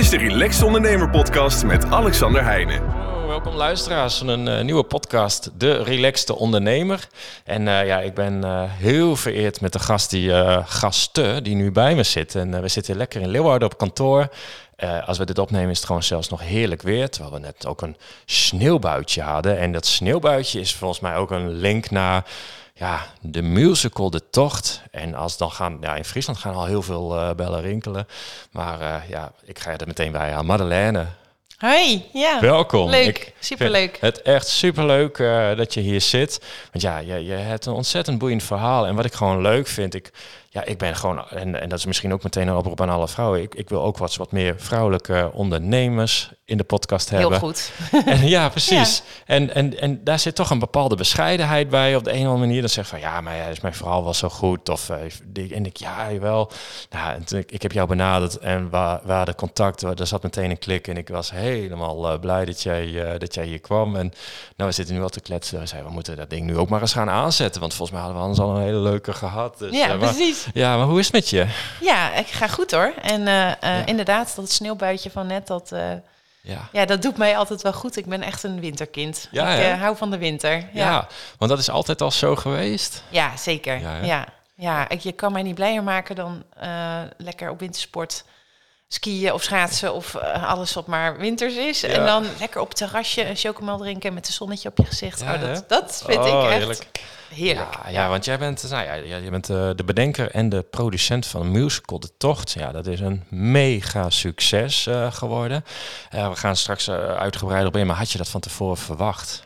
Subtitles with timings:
[0.00, 2.82] is de Relaxed Ondernemer Podcast met Alexander Heijnen.
[3.26, 7.08] Welkom luisteraars van een eh, nieuwe podcast, De Relaxte Ondernemer.
[7.44, 10.32] En eh, ja, ik ben eh, heel vereerd met de gast die,
[10.64, 12.34] gasten die nu bij me zit.
[12.34, 14.28] En we zitten lekker in Leeuwarden op kantoor.
[15.06, 17.10] als we dit opnemen is het gewoon zelfs nog heerlijk weer.
[17.10, 19.58] Terwijl we net ook een sneeuwbuitje hadden.
[19.58, 22.24] En dat sneeuwbuitje is volgens mij ook een link naar
[22.80, 24.82] ja, de musical De Tocht.
[24.90, 28.06] En als dan gaan, ja, in Friesland gaan al heel veel uh, bellen rinkelen.
[28.50, 30.46] Maar uh, ja, ik ga er meteen bij aan.
[30.46, 31.06] Madeleine.
[31.58, 32.40] Hoi, ja.
[32.40, 32.90] Welkom.
[32.90, 33.98] Leuk, superleuk.
[34.00, 36.40] Het echt superleuk uh, dat je hier zit.
[36.72, 38.86] Want ja, je, je hebt een ontzettend boeiend verhaal.
[38.86, 40.12] En wat ik gewoon leuk vind, ik,
[40.52, 43.08] ja, ik ben gewoon, en, en dat is misschien ook meteen een oproep aan alle
[43.08, 43.42] vrouwen.
[43.42, 47.30] Ik, ik wil ook wat, wat meer vrouwelijke ondernemers in de podcast hebben.
[47.30, 47.72] Heel goed.
[48.04, 49.02] En, ja, precies.
[49.26, 52.46] En, en, en daar zit toch een bepaalde bescheidenheid bij op de een of andere
[52.46, 52.60] manier.
[52.60, 54.68] Dan zegt van ja, maar ja, is mijn verhaal wel zo goed?
[54.68, 56.50] Of uh, en ik ja, wel.
[56.90, 60.58] Nou, ik, ik heb jou benaderd en waar, waar de contact, er zat meteen een
[60.58, 63.96] klik en ik was helemaal uh, blij dat jij, uh, dat jij hier kwam.
[63.96, 64.12] En
[64.56, 65.60] nou, we zitten nu al te kletsen.
[65.60, 68.06] We zeiden, we moeten dat ding nu ook maar eens gaan aanzetten, want volgens mij
[68.06, 69.58] hadden we anders al een hele leuke gehad.
[69.58, 70.39] Dus, ja, precies.
[70.52, 71.46] Ja, maar hoe is het met je?
[71.80, 72.92] Ja, ik ga goed hoor.
[73.02, 73.86] En ja.
[73.86, 75.72] inderdaad, dat sneeuwbuitje van net, dat
[76.40, 76.68] ja.
[76.72, 77.96] ja, dat doet mij altijd wel goed.
[77.96, 79.28] Ik ben echt een winterkind.
[79.30, 80.52] Ja, ik uh, hou van de winter.
[80.52, 80.68] Ja.
[80.72, 81.06] ja.
[81.38, 83.02] want dat is altijd al zo geweest.
[83.08, 83.80] Ja, zeker.
[84.04, 84.88] Ja, ja.
[84.88, 88.24] Ik, je kan mij niet blijer maken dan uh, lekker op wintersport
[88.92, 91.82] skiën of schaatsen of uh, alles wat maar winters is.
[91.82, 95.22] En dan lekker op het terrasje een chocomel drinken met een zonnetje op je gezicht.
[95.22, 96.86] oh, dat, dat vind ik oh, echt heerlijk.
[97.34, 97.74] heerlijk.
[97.84, 101.26] Ja, ja, want jij bent, nou ja, je bent uh, de bedenker en de producent
[101.26, 102.50] van een musical De Tocht.
[102.50, 105.64] Ja, dat is een mega succes uh, geworden.
[106.10, 109.42] we gaan straks uitgebreid op in, maar had je dat van tevoren verwacht?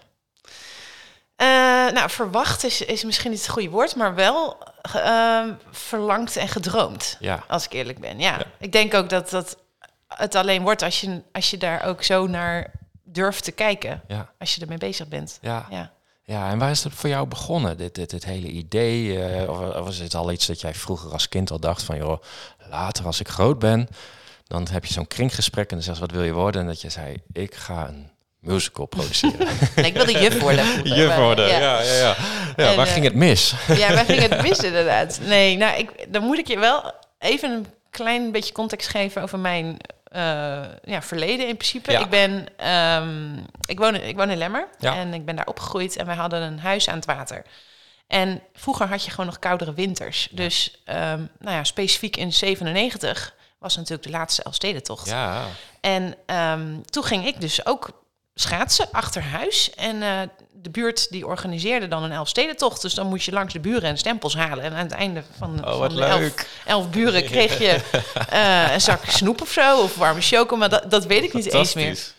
[1.93, 4.57] nou, verwacht is, is misschien niet het goede woord, maar wel
[4.97, 7.17] uh, verlangd en gedroomd.
[7.21, 7.45] Ja.
[7.49, 8.19] Als ik eerlijk ben.
[8.19, 8.43] Ja.
[8.59, 9.57] Ik denk ook dat dat
[10.09, 12.71] het alleen wordt als je, als je daar ook zo naar
[13.03, 14.03] durft te kijken.
[14.09, 14.33] Ja.
[14.39, 15.39] Als je ermee bezig bent.
[15.41, 15.67] Ja.
[15.71, 15.93] ja.
[16.27, 19.07] Ja, en waar is het voor jou begonnen, dit, dit, dit hele idee?
[19.43, 21.97] Uh, of, het al iets dat jij vroeger als kind al dacht van...
[21.97, 22.23] joh,
[22.69, 23.89] later als ik groot ben,
[24.47, 25.71] dan heb je zo'n kringgesprek...
[25.71, 26.61] en dan zeg je, wat wil je worden?
[26.61, 28.11] En dat je zei, ik ga een
[28.45, 29.47] musical produceren.
[29.77, 30.83] nee, ik wilde juf worden.
[30.83, 31.59] Juf worden, ja.
[31.59, 32.17] ja, ja,
[32.57, 32.75] ja.
[32.75, 33.55] waar ging het mis?
[33.67, 35.21] ja, waar ging het mis inderdaad?
[35.23, 39.39] Nee, nou, ik, dan moet ik je wel even een klein beetje context geven over
[39.39, 39.77] mijn
[40.15, 41.93] uh, ja, verleden in principe.
[41.93, 42.47] Ik ben,
[43.03, 46.43] um, ik woon, ik woon in Lemmer en ik ben daar opgegroeid en wij hadden
[46.43, 47.43] een huis aan het water.
[48.07, 50.29] En vroeger had je gewoon nog koudere winters.
[50.31, 55.09] Dus um, nou ja, specifiek in 97 was natuurlijk de laatste Elfstedentocht.
[55.09, 55.45] Ja.
[55.81, 58.04] En um, toen ging ik dus ook
[58.35, 59.75] schaatsen achter huis.
[59.75, 60.21] En uh,
[60.53, 62.83] de buurt die organiseerde dan een Elfstedentocht.
[62.83, 64.65] Dus dan moest je langs de buren en stempels halen.
[64.65, 66.33] En aan het einde van, oh, van de elf,
[66.67, 67.81] elf, buren kreeg je
[68.33, 69.81] uh, een zak snoep of zo.
[69.81, 72.13] Of warme choco, maar dat, dat weet ik niet eens meer.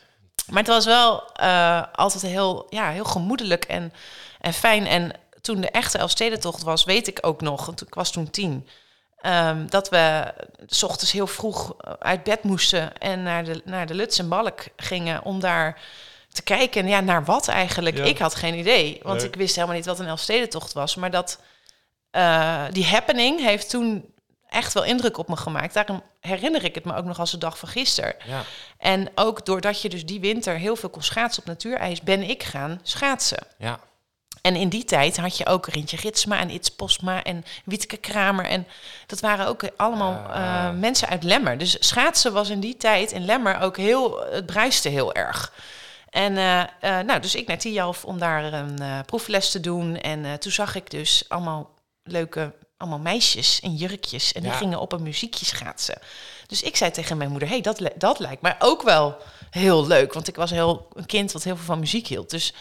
[0.49, 3.93] Maar het was wel uh, altijd heel, ja, heel gemoedelijk en,
[4.39, 4.87] en fijn.
[4.87, 5.11] En
[5.41, 8.67] toen de echte Elfstedentocht was, weet ik ook nog, want ik was toen tien...
[9.27, 10.33] Um, dat we
[10.67, 14.63] s ochtends heel vroeg uit bed moesten en naar de, naar de Luts en Balk
[14.77, 15.81] gingen om daar
[16.31, 16.87] te kijken.
[16.87, 17.97] Ja, naar wat eigenlijk?
[17.97, 20.95] Ik had geen idee, want ik wist helemaal niet wat een Elfstedentocht was.
[20.95, 21.39] Maar dat,
[22.11, 24.13] uh, die happening heeft toen
[24.49, 25.73] echt wel indruk op me gemaakt.
[25.73, 28.15] Daarom herinner ik het me ook nog als de dag van gisteren.
[28.25, 28.43] Ja.
[28.77, 32.43] En ook doordat je dus die winter heel veel kon schaatsen op natuurijs, ben ik
[32.43, 33.47] gaan schaatsen.
[33.57, 33.79] Ja.
[34.45, 38.45] En in die tijd had je ook Rintje Ritsma en Its Posma en Wietke Kramer.
[38.45, 38.67] En
[39.05, 41.57] dat waren ook allemaal uh, mensen uit Lemmer.
[41.57, 44.25] Dus schaatsen was in die tijd in Lemmer ook heel...
[44.31, 45.53] Het bruiste heel erg.
[46.09, 49.97] En uh, uh, nou, dus ik naar Tialf om daar een proefles te doen.
[49.97, 51.69] En toen zag ik dus allemaal
[52.03, 54.33] leuke allemaal meisjes in jurkjes.
[54.33, 55.99] En die gingen op een muziekje schaatsen.
[56.47, 59.17] Dus ik zei tegen mijn moeder, hey, dat, dat lijkt mij ook wel
[59.49, 60.13] heel leuk.
[60.13, 62.29] Want ik was heel, een kind wat heel veel van muziek hield.
[62.29, 62.53] Dus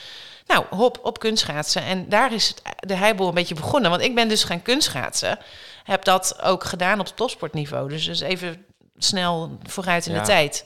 [0.47, 1.82] nou, hop, op kunstschaatsen.
[1.82, 3.91] En daar is het, de heibel een beetje begonnen.
[3.91, 5.38] Want ik ben dus gaan kunstschaatsen.
[5.84, 7.88] Heb dat ook gedaan op topsportniveau.
[7.88, 8.66] Dus, dus even
[8.97, 10.65] snel vooruit in de tijd.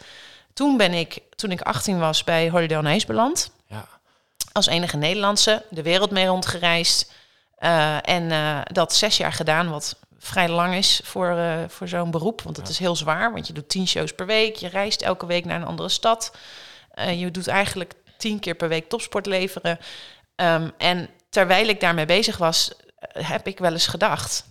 [0.53, 3.51] Toen ben ik, toen ik 18 was, bij Holiday on Ice beland.
[3.67, 3.89] Ja.
[4.53, 5.65] Als enige Nederlandse.
[5.71, 7.13] De wereld mee rondgereisd.
[7.59, 12.11] Uh, en uh, dat zes jaar gedaan, wat vrij lang is voor, uh, voor zo'n
[12.11, 12.43] beroep.
[12.43, 14.57] Want het is heel zwaar, want je doet tien shows per week.
[14.57, 16.37] Je reist elke week naar een andere stad.
[17.17, 19.79] je doet eigenlijk tien keer per week topsport leveren.
[20.37, 22.73] Um, en terwijl ik daarmee bezig was,
[23.13, 24.45] heb ik wel eens gedacht...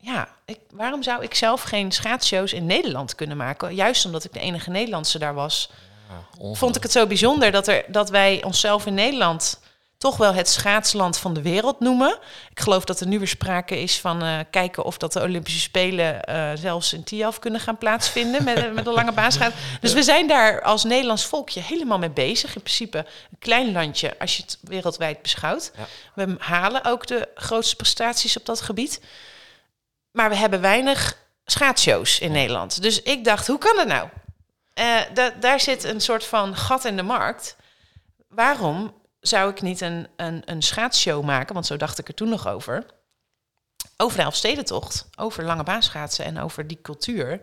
[0.00, 3.74] Ja, ik, waarom zou ik zelf geen schaatsshows in Nederland kunnen maken?
[3.74, 5.70] Juist omdat ik de enige Nederlandse daar was.
[6.08, 9.60] Ja, vond ik het zo bijzonder dat, er, dat wij onszelf in Nederland
[9.98, 12.18] toch wel het schaatsland van de wereld noemen.
[12.50, 15.60] Ik geloof dat er nu weer sprake is van uh, kijken of dat de Olympische
[15.60, 19.52] Spelen uh, zelfs in Tiaf kunnen gaan plaatsvinden met, met een lange baanschaat.
[19.80, 22.54] Dus we zijn daar als Nederlands volkje helemaal mee bezig.
[22.54, 25.72] In principe een klein landje als je het wereldwijd beschouwt.
[25.76, 25.86] Ja.
[26.14, 29.00] We halen ook de grootste prestaties op dat gebied.
[30.10, 32.82] Maar we hebben weinig schaatsshows in Nederland.
[32.82, 34.08] Dus ik dacht, hoe kan dat nou?
[34.74, 37.56] Uh, daar zit een soort van gat in de markt.
[38.28, 38.92] Waarom
[39.28, 41.54] zou ik niet een, een, een schaatsshow maken?
[41.54, 42.86] Want zo dacht ik er toen nog over.
[43.96, 47.40] Over de Elfstedentocht, over lange baanschaatsen en over die cultuur.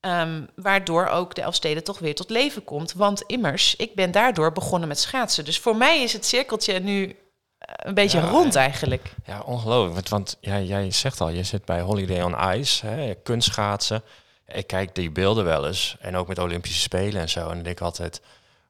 [0.00, 2.92] Um, waardoor ook de Elfsteden toch weer tot leven komt.
[2.92, 5.44] Want immers, ik ben daardoor begonnen met schaatsen.
[5.44, 7.16] Dus voor mij is het cirkeltje nu
[7.58, 9.14] een beetje rond eigenlijk.
[9.24, 9.94] Ja, ongelooflijk.
[9.94, 14.02] Want, want ja, jij zegt al, je zit bij Holiday on Ice, hè, kunstschaatsen.
[14.46, 15.96] Ik kijk die beelden wel eens.
[16.00, 17.40] En ook met Olympische Spelen en zo.
[17.40, 18.20] En dan denk ik altijd,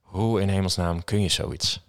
[0.03, 1.81] hoe in hemelsnaam kun je zoiets?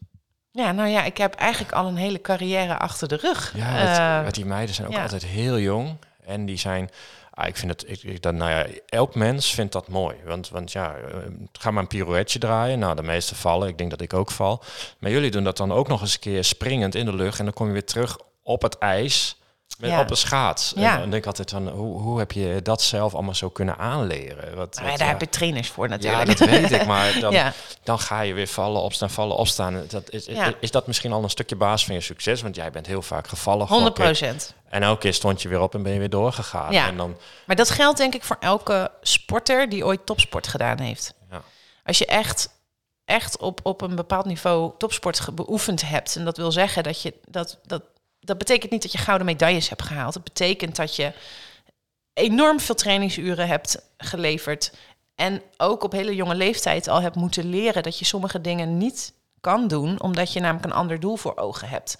[0.55, 3.53] Ja, nou ja, ik heb eigenlijk al een hele carrière achter de rug.
[3.55, 5.97] Ja, uh, die meiden zijn ook altijd heel jong.
[6.25, 6.89] En die zijn
[7.35, 10.15] Ah, ik vind het, ik, ik, dat, nou ja, elk mens vindt dat mooi.
[10.25, 11.17] Want, want ja, eh,
[11.51, 12.79] ga maar een pirouetje draaien.
[12.79, 13.67] Nou, de meeste vallen.
[13.67, 14.63] Ik denk dat ik ook val.
[14.99, 17.39] Maar jullie doen dat dan ook nog eens een keer springend in de lucht.
[17.39, 19.37] En dan kom je weer terug op het ijs.
[19.79, 19.99] Met, ja.
[19.99, 20.73] Op een schaats.
[20.75, 20.93] Ja.
[20.93, 23.77] En dan denk ik altijd van, hoe, hoe heb je dat zelf allemaal zo kunnen
[23.77, 24.55] aanleren?
[24.55, 26.27] Wat, wat daar heb je trainers voor natuurlijk.
[26.27, 26.85] Ja, dat weet ik.
[26.85, 27.35] Maar dan,
[27.83, 29.83] dan ga je weer vallen, opstaan, vallen, opstaan.
[29.87, 32.41] Dat is, is, is, dat misschien al een stukje baas van je succes?
[32.41, 33.67] Want jij bent heel vaak gevallen.
[33.67, 34.53] 100 procent.
[34.69, 36.71] En elke keer stond je weer op en ben je weer doorgegaan.
[36.71, 36.87] Ja.
[36.87, 37.17] En dan...
[37.45, 41.13] Maar dat geldt denk ik voor elke sporter die ooit topsport gedaan heeft.
[41.31, 41.41] Ja.
[41.83, 42.49] Als je echt,
[43.05, 46.15] echt op, op een bepaald niveau topsport beoefend hebt...
[46.15, 47.59] en dat wil zeggen dat je dat...
[47.65, 47.81] dat
[48.25, 50.13] dat betekent niet dat je gouden medailles hebt gehaald.
[50.13, 51.11] Het betekent dat je
[52.13, 54.73] enorm veel trainingsuren hebt geleverd.
[55.15, 59.13] En ook op hele jonge leeftijd al hebt moeten leren dat je sommige dingen niet
[59.41, 61.97] kan doen, omdat je namelijk een ander doel voor ogen hebt.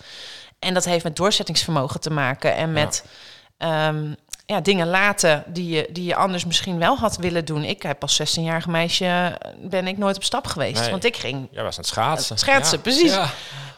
[0.60, 3.10] En dat heeft met doorzettingsvermogen te maken en met ja.
[3.58, 4.14] Ehm,
[4.46, 7.64] ja, dingen laten die je, die je anders misschien wel had willen doen.
[7.64, 11.48] Ik heb als 16-jarige meisje ben ik nooit op stap geweest, want ik ging.
[11.52, 12.38] Jij was aan het schaatsen.
[12.38, 13.14] Schaatsen, precies.
[13.14, 13.30] Ja.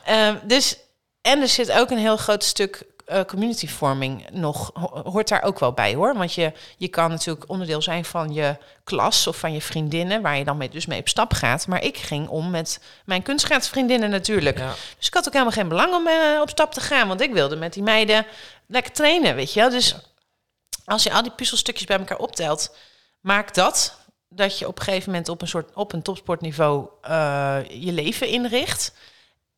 [0.09, 0.77] Uh, dus
[1.21, 4.71] en er zit ook een heel groot stuk uh, community forming nog,
[5.03, 6.15] hoort daar ook wel bij hoor.
[6.15, 10.37] Want je, je kan natuurlijk onderdeel zijn van je klas of van je vriendinnen, waar
[10.37, 11.67] je dan mee, dus mee op stap gaat.
[11.67, 14.57] Maar ik ging om met mijn kunstschaatsvriendinnen natuurlijk.
[14.97, 17.33] Dus ik had ook helemaal geen belang om uh, op stap te gaan, want ik
[17.33, 18.25] wilde met die meiden
[18.67, 19.69] lekker trainen, weet je wel.
[19.69, 19.95] Dus
[20.85, 22.75] als je al die puzzelstukjes bij elkaar optelt,
[23.21, 23.95] maakt dat
[24.29, 28.27] dat je op een gegeven moment op een soort op een topsportniveau uh, je leven
[28.27, 28.93] inricht.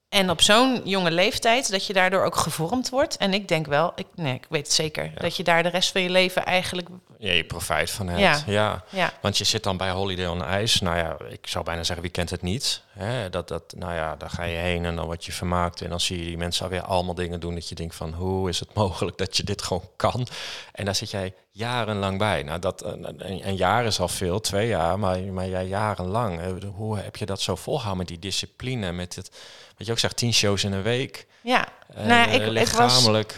[0.10, 3.18] En op zo'n jonge leeftijd, dat je daardoor ook gevormd wordt.
[3.18, 5.92] En ik denk wel, ik, nee, ik weet het zeker, dat je daar de rest
[5.92, 6.88] van je leven eigenlijk...
[7.22, 8.44] Ja, je profijt van hebt.
[8.46, 8.84] Ja.
[8.90, 9.14] ja.
[9.22, 10.84] Want je zit dan bij Holiday on Ice.
[10.84, 12.82] Nou ja, ik zou bijna zeggen, wie kent het niet?
[12.90, 13.30] Hè?
[13.30, 15.82] Dat, dat, nou ja, daar ga je heen en dan word je vermaakt.
[15.82, 18.14] En dan zie je die mensen alweer allemaal dingen doen dat je denkt van...
[18.14, 20.28] hoe is het mogelijk dat je dit gewoon kan?
[20.72, 22.44] En daar zit jij jarenlang bij.
[22.44, 26.64] Nou, dat, een, een jaar is al veel, twee jaar, maar, maar jij jarenlang.
[26.76, 29.32] Hoe heb je dat zo volhouden met die discipline, met het
[29.78, 31.28] wat je ook zegt, tien shows in een week.
[31.42, 31.68] Ja,
[31.98, 33.36] uh, nou, ik, lichamelijk.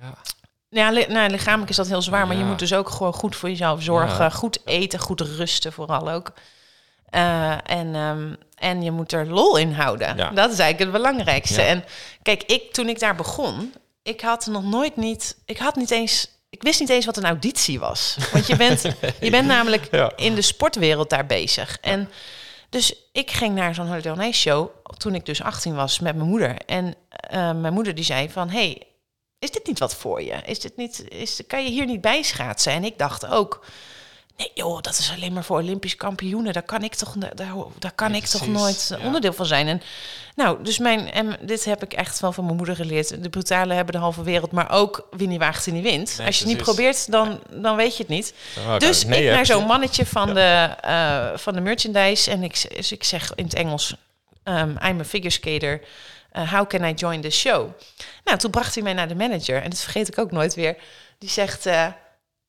[0.00, 0.14] ja.
[0.70, 3.36] Ja, li nou, lichamelijk is dat heel zwaar, maar je moet dus ook gewoon goed
[3.36, 4.32] voor jezelf zorgen.
[4.32, 6.32] Goed eten, goed rusten vooral ook.
[7.10, 10.16] Uh, en, um, en je moet er lol in houden.
[10.16, 10.30] Ja.
[10.30, 11.62] Dat is eigenlijk het belangrijkste.
[11.62, 11.84] En
[12.22, 13.72] kijk, ik toen ik daar begon,
[14.02, 17.24] ik had nog nooit niet, ik had niet eens, ik wist niet eens wat een
[17.24, 18.16] auditie was.
[18.32, 18.82] Want je bent,
[19.20, 21.78] je bent namelijk in de sportwereld daar bezig.
[21.80, 22.10] En
[22.68, 26.56] dus ik ging naar zo'n Holiday show toen ik dus 18 was met mijn moeder.
[26.66, 28.82] En uh, mijn moeder die zei van, hey,
[29.38, 30.34] is dit niet wat voor je?
[30.46, 32.72] Is dit niet, is, kan je hier niet bijschaatsen?
[32.72, 33.64] En ik dacht ook,
[34.36, 36.52] nee joh, dat is alleen maar voor Olympisch kampioenen.
[36.52, 39.68] Daar kan ik toch, daar, daar kan ik toch nooit onderdeel van zijn.
[39.68, 39.82] En
[40.34, 43.22] nou, dus mijn, en dit heb ik echt wel van mijn moeder geleerd.
[43.22, 46.18] De brutale hebben de halve wereld, maar ook wie niet waagt in die wind.
[46.26, 48.34] Als je het niet probeert, dan, dan weet je het niet.
[48.78, 53.04] dus ik naar zo'n mannetje van, de, uh, van de merchandise en ik, dus ik
[53.04, 53.94] zeg in het Engels,
[54.44, 55.80] um, I'm a figure skater.
[56.38, 57.70] Uh, how can I join the show?
[58.24, 60.76] Nou, toen bracht hij mij naar de manager en dat vergeet ik ook nooit weer.
[61.18, 61.86] Die zegt, uh,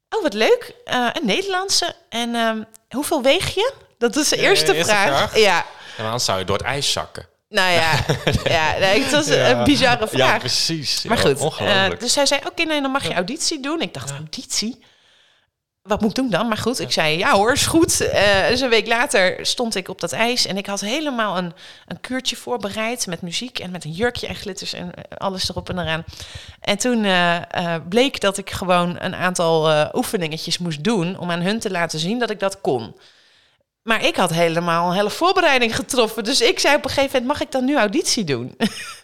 [0.09, 1.95] oh wat leuk, een Nederlandse.
[2.09, 3.73] En um, hoeveel weeg je?
[3.97, 5.07] Dat is de eerste, eerste vraag.
[5.07, 5.37] vraag.
[5.37, 5.65] Ja.
[5.97, 7.27] En dan zou je door het ijs zakken.
[7.49, 7.91] Nou ja,
[8.55, 10.31] ja nee, het was een bizarre vraag.
[10.31, 11.03] Ja, precies.
[11.03, 13.81] Maar goed, uh, dus hij zei, oké, nee, dan mag je auditie doen.
[13.81, 14.83] Ik dacht, auditie?
[15.81, 16.47] Wat moet ik doen dan?
[16.47, 18.01] Maar goed, ik zei, ja hoor, is goed.
[18.01, 21.53] Uh, dus een week later stond ik op dat ijs en ik had helemaal een,
[21.87, 25.79] een kuurtje voorbereid met muziek en met een jurkje en glitters en alles erop en
[25.79, 26.03] eraan.
[26.61, 31.59] En toen uh, bleek dat ik gewoon een aantal oefeningetjes moest doen om aan hun
[31.59, 32.95] te laten zien dat ik dat kon.
[33.81, 36.23] Maar ik had helemaal een hele voorbereiding getroffen.
[36.23, 38.55] Dus ik zei op een gegeven moment, mag ik dan nu auditie doen?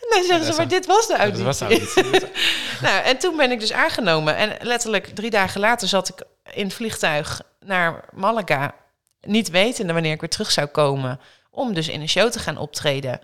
[0.00, 1.44] En dan zeggen ze, maar dit was de auditie.
[1.44, 2.30] Dat was de auditie.
[2.86, 4.36] nou, en toen ben ik dus aangenomen.
[4.36, 8.74] En letterlijk drie dagen later zat ik in het vliegtuig naar Malaga.
[9.20, 11.20] Niet wetende wanneer ik weer terug zou komen.
[11.50, 13.20] Om dus in een show te gaan optreden.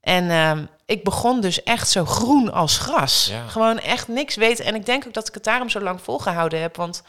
[0.00, 3.28] En ehm, ik begon dus echt zo groen als gras.
[3.30, 3.46] Ja.
[3.46, 4.64] Gewoon echt niks weten.
[4.64, 6.76] En ik denk ook dat ik het daarom zo lang volgehouden heb.
[6.76, 7.02] Want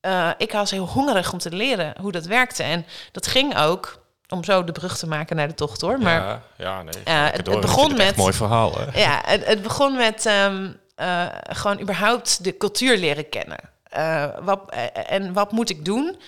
[0.00, 2.62] eh, ik was heel hongerig om te leren hoe dat werkte.
[2.62, 3.99] En dat ging ook,
[4.30, 5.98] om zo de brug te maken naar de tocht hoor.
[5.98, 6.94] Maar ja, ja, nee.
[7.14, 9.00] Het- begon met- mooi verhaal, hè?
[9.00, 13.58] ja, het, het begon met ehm, eh, gewoon überhaupt de cultuur leren kennen.
[13.82, 14.82] Eh, wat, eh,
[15.12, 16.20] en wat moet ik doen?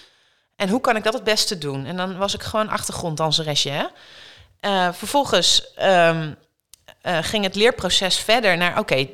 [0.57, 1.85] En hoe kan ik dat het beste doen?
[1.87, 3.71] En dan was ik gewoon achtergronddanseresje.
[4.61, 4.93] Hè?
[4.93, 6.33] Vervolgens ehm,
[7.01, 8.79] eh, ging het leerproces verder naar...
[8.79, 9.09] oké,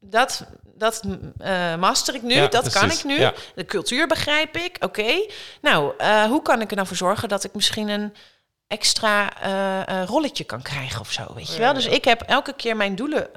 [0.00, 0.44] dat,
[0.84, 1.02] dat
[1.38, 3.18] eh, master ik nu, Ja, dat kan ik nu.
[3.20, 3.32] Ja.
[3.54, 5.26] De cultuur begrijp ik, oké.
[5.60, 8.14] Nou, eh, hoe kan ik er nou voor zorgen dat ik misschien een
[8.66, 11.74] extra eh, eh, rolletje kan krijgen of zo, weet je wel?
[11.74, 13.28] Dus ik heb elke keer mijn doelen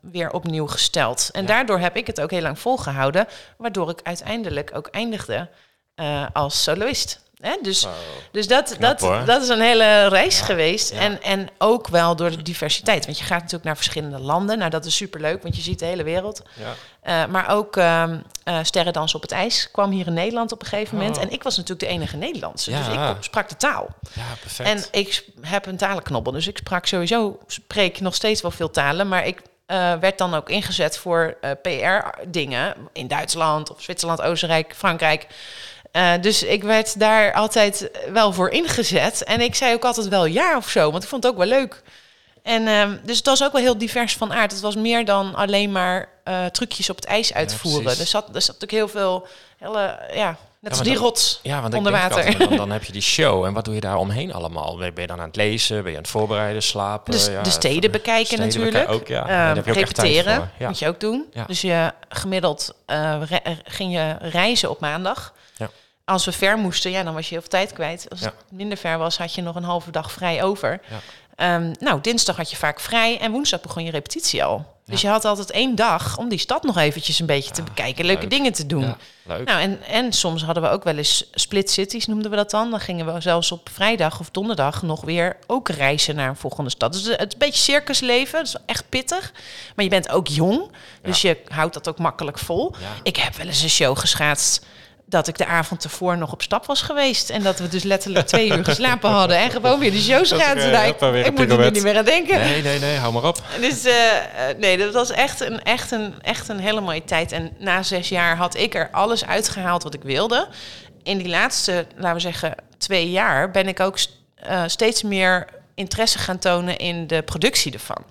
[0.00, 1.28] weer opnieuw gesteld.
[1.32, 1.46] En Ja.
[1.46, 3.26] daardoor heb ik het ook heel lang volgehouden,
[3.58, 5.48] waardoor ik uiteindelijk ook eindigde
[5.94, 7.20] eh, als soloist.
[7.40, 7.56] Hè?
[7.62, 7.92] Dus, Wow.
[8.32, 9.16] dus dat, Knap, hoor.
[9.16, 10.92] dat, dat is een hele reis geweest.
[10.92, 10.98] ja.
[10.98, 13.04] En, en ook wel door de diversiteit.
[13.06, 14.58] Want je gaat natuurlijk naar verschillende landen.
[14.58, 16.42] Nou, dat is superleuk, want je ziet de hele wereld.
[16.54, 16.74] Ja.
[17.00, 20.68] Eh, maar ook ehm eh Sterrendans op het ijs kwam hier in Nederland op een
[20.68, 21.16] gegeven moment.
[21.16, 21.22] Oh.
[21.22, 22.70] En ik was natuurlijk de enige Nederlandse.
[22.70, 23.88] Dus ik sprak de taal.
[24.12, 24.68] ja, perfect.
[24.68, 26.32] En ik heb een talenknobbel.
[26.32, 29.08] Dus ik sprak sowieso, spreek nog steeds wel veel talen.
[29.08, 32.74] Maar ik eh, werd dan ook ingezet voor PR-dingen.
[32.92, 35.26] In Duitsland of Zwitserland, Oostenrijk, Frankrijk.
[35.90, 39.24] Eh, dus ik werd daar altijd wel voor ingezet.
[39.24, 40.90] En ik zei ook altijd wel ja of zo.
[40.90, 41.82] Want ik vond het ook wel leuk.
[42.42, 44.52] En ehm, dus het was ook wel heel divers van aard.
[44.52, 47.82] Het was meer dan alleen maar eh, trucjes op het ijs uitvoeren.
[47.82, 48.00] precies.
[48.00, 49.26] er, zat, er zat natuurlijk heel veel,
[49.58, 52.16] hele, ja, net als maar die rots Ja, want onder water.
[52.16, 53.44] altijd, dan, dan heb je die show.
[53.44, 54.76] En wat doe je daar omheen allemaal?
[54.76, 55.82] Ben je dan aan het lezen?
[55.82, 57.12] Ben je aan het voorbereiden, slapen?
[57.12, 58.72] Dus ja, de steden bekijken steden natuurlijk.
[58.72, 59.28] bekijken ook, ja.
[59.28, 60.66] Ehm, heb je ook repeteren ja.
[60.68, 61.26] moet je ook doen.
[61.32, 61.44] Ja.
[61.44, 63.22] Dus je gemiddeld eh,
[63.64, 65.34] ging je reizen op maandag.
[66.08, 68.06] Als we ver moesten, ja, dan was je heel veel tijd kwijt.
[68.10, 68.26] Als Ja.
[68.26, 70.80] het minder ver was, had je nog een halve dag vrij over.
[70.90, 70.98] Ja.
[71.34, 74.76] Ehm, nou, dinsdag had je vaak vrij en woensdag begon je repetitie al.
[74.84, 78.04] Dus je had altijd één dag om die stad nog eventjes een beetje te bekijken,
[78.04, 78.30] leuke leuk.
[78.30, 78.82] dingen te doen.
[78.82, 79.46] Ja, leuk.
[79.46, 82.70] Nou, en, en soms hadden we ook wel eens split cities, noemden we dat dan.
[82.70, 86.70] Dan gingen we zelfs op vrijdag of donderdag nog weer ook reizen naar een volgende
[86.70, 86.92] stad.
[86.92, 89.32] Dus het is een beetje circusleven, dat is echt pittig.
[89.76, 90.70] Maar je bent ook jong,
[91.02, 92.74] dus je houdt dat ook makkelijk vol.
[93.02, 94.64] Ik heb wel eens een show geschaatst
[95.08, 97.30] dat ik de avond ervoor nog op stap was geweest.
[97.30, 100.72] En dat we dus letterlijk twee uur geslapen hadden en gewoon weer de show schaatsen.
[100.72, 102.38] eh, Nou, weer ik een moet er niet meer aan denken.
[102.38, 103.42] Nee, nee, nee, hou maar op.
[103.60, 104.16] Dus eh,
[104.50, 107.32] eh, nee, dat was echt een, echt, een, echt een hele mooie tijd.
[107.32, 110.48] En na zes jaar had ik er alles uitgehaald wat ik wilde.
[111.02, 113.98] In die laatste, laten we zeggen, twee jaar ben ik ook
[114.34, 118.04] eh, steeds meer interesse gaan tonen in de productie ervan.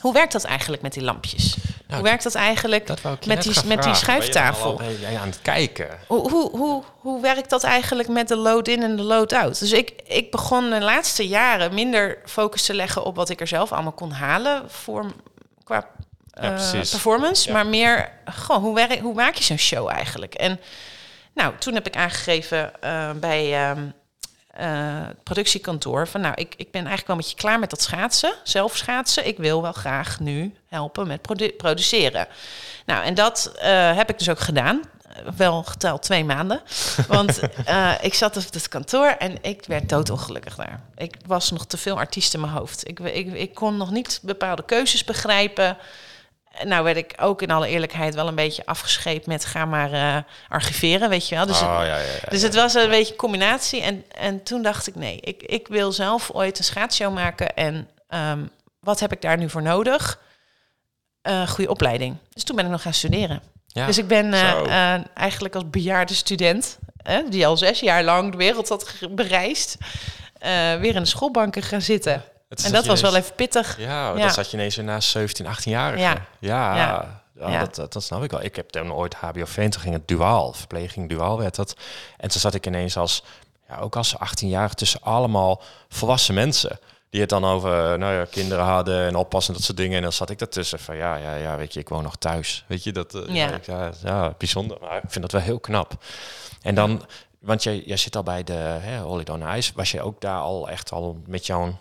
[0.00, 1.56] Hoe werkt dat eigenlijk met die lampjes?
[1.88, 3.76] Nou, Hoe werkt dat eigenlijk Dat je met die, met die.
[3.76, 4.70] Ben je schuiftafel?
[4.70, 5.88] al- Ben jij aan het kijken?
[6.06, 9.58] Hoe, hoe, hoe, hoe werkt dat eigenlijk met de load-in en de load-out?
[9.58, 13.46] Dus ik, ik begon de laatste jaren minder focus te leggen op wat ik er
[13.46, 15.06] zelf allemaal kon halen voor,
[15.64, 15.86] qua
[16.40, 17.46] Ja, eh, performance.
[17.48, 17.52] Ja.
[17.54, 20.34] Maar meer, goh, hoe, werk, hoe maak je zo'n show eigenlijk?
[20.34, 20.60] En
[21.34, 23.84] nou, toen heb ik aangegeven eh, bij ehm, eh,
[24.64, 28.32] het productiekantoor van nou, ik, ik ben eigenlijk wel een beetje klaar met dat schaatsen,
[28.42, 29.26] zelf schaatsen.
[29.26, 32.26] Ik wil wel graag nu helpen met produ- produceren.
[32.86, 34.80] Nou, en dat eh, heb ik dus ook gedaan.
[35.08, 36.60] Eh, Wel geteld twee maanden.
[37.08, 40.80] Want eh, ik zat op het kantoor en ik werd doodongelukkig daar.
[40.96, 42.88] Ik was nog te veel artiest in mijn hoofd.
[42.88, 45.76] Ik, ik, ik kon nog niet bepaalde keuzes begrijpen.
[46.64, 50.16] Nou werd ik ook in alle eerlijkheid wel een beetje afgescheept met ga maar eh,
[50.48, 51.46] archiveren, weet je wel.
[51.46, 52.28] Dus, oh, het, ja, ja, ja.
[52.28, 53.82] dus het was een beetje een combinatie.
[53.82, 57.54] En, en toen dacht ik, nee, ik, ik wil zelf ooit een schaatsshow maken.
[57.56, 58.44] En ehm,
[58.80, 60.20] wat heb ik daar nu voor nodig?
[61.22, 62.16] Eh goede opleiding.
[62.32, 63.42] Dus toen ben ik nog gaan studeren.
[63.72, 66.78] Dus ik ben eh, eigenlijk als bejaarde student,
[67.28, 69.76] die al zes jaar lang de wereld had bereisd,
[70.80, 72.24] weer in de schoolbanken gaan zitten.
[72.48, 73.78] En dat was wel even pittig.
[73.78, 75.98] Ja, dat zat je ineens weer na 17, 18 jaar.
[75.98, 76.26] Ja.
[76.40, 77.60] Ja.
[77.60, 78.42] Dat, dat, dat snap ik wel.
[78.42, 81.74] Ik heb toen ooit HBOV en toen ging het duaal, verpleging duaal werd dat.
[82.16, 83.22] En toen zat ik ineens als,
[83.68, 86.78] ja, ook als 18 jaar tussen allemaal volwassen mensen.
[87.10, 89.96] Die het dan over nou ja, kinderen hadden en oppassen en dat soort dingen.
[89.96, 92.64] En dan zat ik daartussen van ja, ja, ja, weet je, ik woon nog thuis.
[92.66, 93.48] Weet je, dat eh, Ja.
[93.48, 93.60] ja.
[93.64, 94.78] Ja, ja, bijzonder.
[94.80, 95.92] Maar ik vind dat wel heel knap.
[96.62, 97.06] En dan,
[97.40, 99.72] want jij, jij zit al bij de hè, Holiday on Ice.
[99.74, 101.78] Was je ook daar al echt al met jouw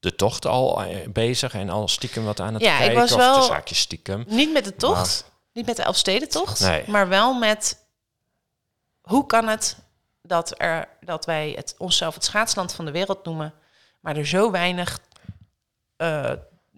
[0.00, 2.96] de tocht al eh, bezig en al stiekem wat aan het Ja, ik kijken?
[2.98, 4.24] was of wel- de zaakjes stiekem?
[4.28, 6.84] Niet met de tocht, niet met de Elfstedentocht, Nee.
[6.86, 7.78] maar wel met
[9.00, 9.76] hoe kan het
[10.22, 13.54] dat, er, dat wij het onszelf het schaatsland van de wereld noemen,
[14.00, 14.98] maar er zo weinig
[15.96, 16.32] eh,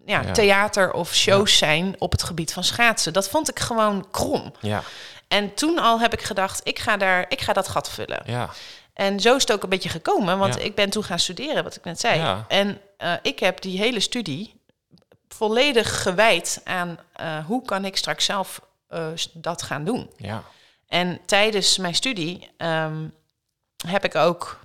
[0.07, 3.13] ja, theater of shows zijn op het gebied van schaatsen.
[3.13, 4.53] Dat vond ik gewoon krom.
[4.61, 4.83] Ja.
[5.29, 8.23] En toen al heb ik gedacht, ik ga, daar, ik ga dat gat vullen.
[8.27, 8.51] Ja.
[8.93, 11.77] En zo is het ook een beetje gekomen, want ik ben toen gaan studeren, wat
[11.77, 12.19] ik net zei.
[12.19, 12.45] Ja.
[12.49, 14.61] En uh, ik heb die hele studie
[15.29, 20.11] volledig gewijd aan uh, hoe kan ik straks zelf uh, dat gaan doen.
[20.17, 20.43] Ja.
[20.87, 23.15] En tijdens mijn studie um,
[23.87, 24.61] heb ik ook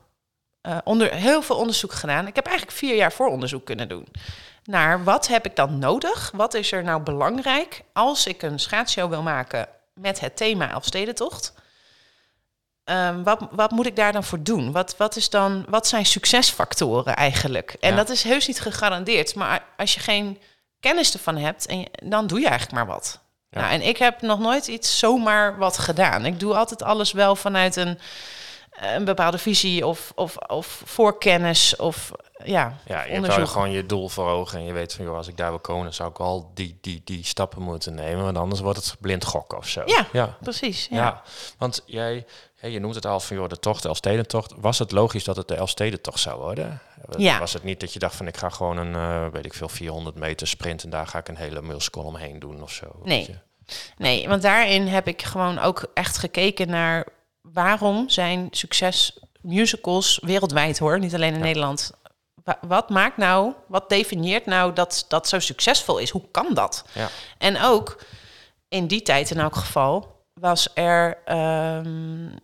[0.84, 2.28] onder, heel veel onderzoek gedaan.
[2.28, 4.08] Ik heb eigenlijk vier jaar vooronderzoek kunnen doen.
[4.64, 6.32] Naar wat heb ik dan nodig?
[6.36, 11.54] Wat is er nou belangrijk als ik een schaatsshow wil maken met het thema Elfstedentocht?
[12.90, 14.72] Um, wat, wat moet ik daar dan voor doen?
[14.72, 17.76] Wat, wat, is dan, wat zijn succesfactoren eigenlijk?
[17.80, 17.96] En Ja.
[17.96, 19.36] dat is heus niet gegarandeerd.
[19.36, 20.40] Maar als je geen
[20.80, 23.20] kennis ervan hebt, en je- dan doe je eigenlijk maar wat.
[23.50, 23.60] Ja.
[23.60, 26.26] Nou, en ik heb nog nooit iets zomaar wat gedaan.
[26.26, 28.00] Ik doe altijd alles wel vanuit een,
[28.72, 32.12] een bepaalde visie of, of, of voorkennis of
[32.44, 33.48] ja, Ja, je onderzoek.
[33.48, 35.94] gewoon je doel voor ogen en je weet van, joh, als ik daar wil komen,
[35.94, 39.58] zou ik al die, die, die stappen moeten nemen, want anders wordt het blind gokken
[39.58, 39.82] of zo.
[39.86, 40.38] Ja, ja.
[40.42, 40.88] precies.
[40.90, 40.98] Ja.
[40.98, 41.22] Ja.
[41.58, 42.26] want jij,
[42.62, 44.54] je noemt het al van, joh, de tocht, de Elfstedentocht.
[44.58, 46.82] Was het logisch dat het de Elfstedentocht zou worden?
[47.18, 47.40] Ja.
[47.40, 49.70] Was het niet dat je dacht van, ik ga gewoon een, eh, weet ik veel,
[49.70, 52.86] 400 meter sprint en daar ga ik een hele musical omheen doen of zo?
[53.04, 53.40] Nee.
[53.98, 57.08] Nee, want daarin heb ik gewoon ook echt gekeken naar
[57.42, 61.92] waarom zijn succes musicals wereldwijd hoor, niet alleen in Nederland.
[62.44, 66.10] Wa- Wat maakt nou, wat definieert nou dat dat zo succesvol is?
[66.10, 66.86] Hoe kan dat?
[66.94, 67.10] Ja.
[67.38, 67.98] En ook
[68.68, 71.18] in die tijd in elk geval was er.
[71.26, 72.36] ehm, eh,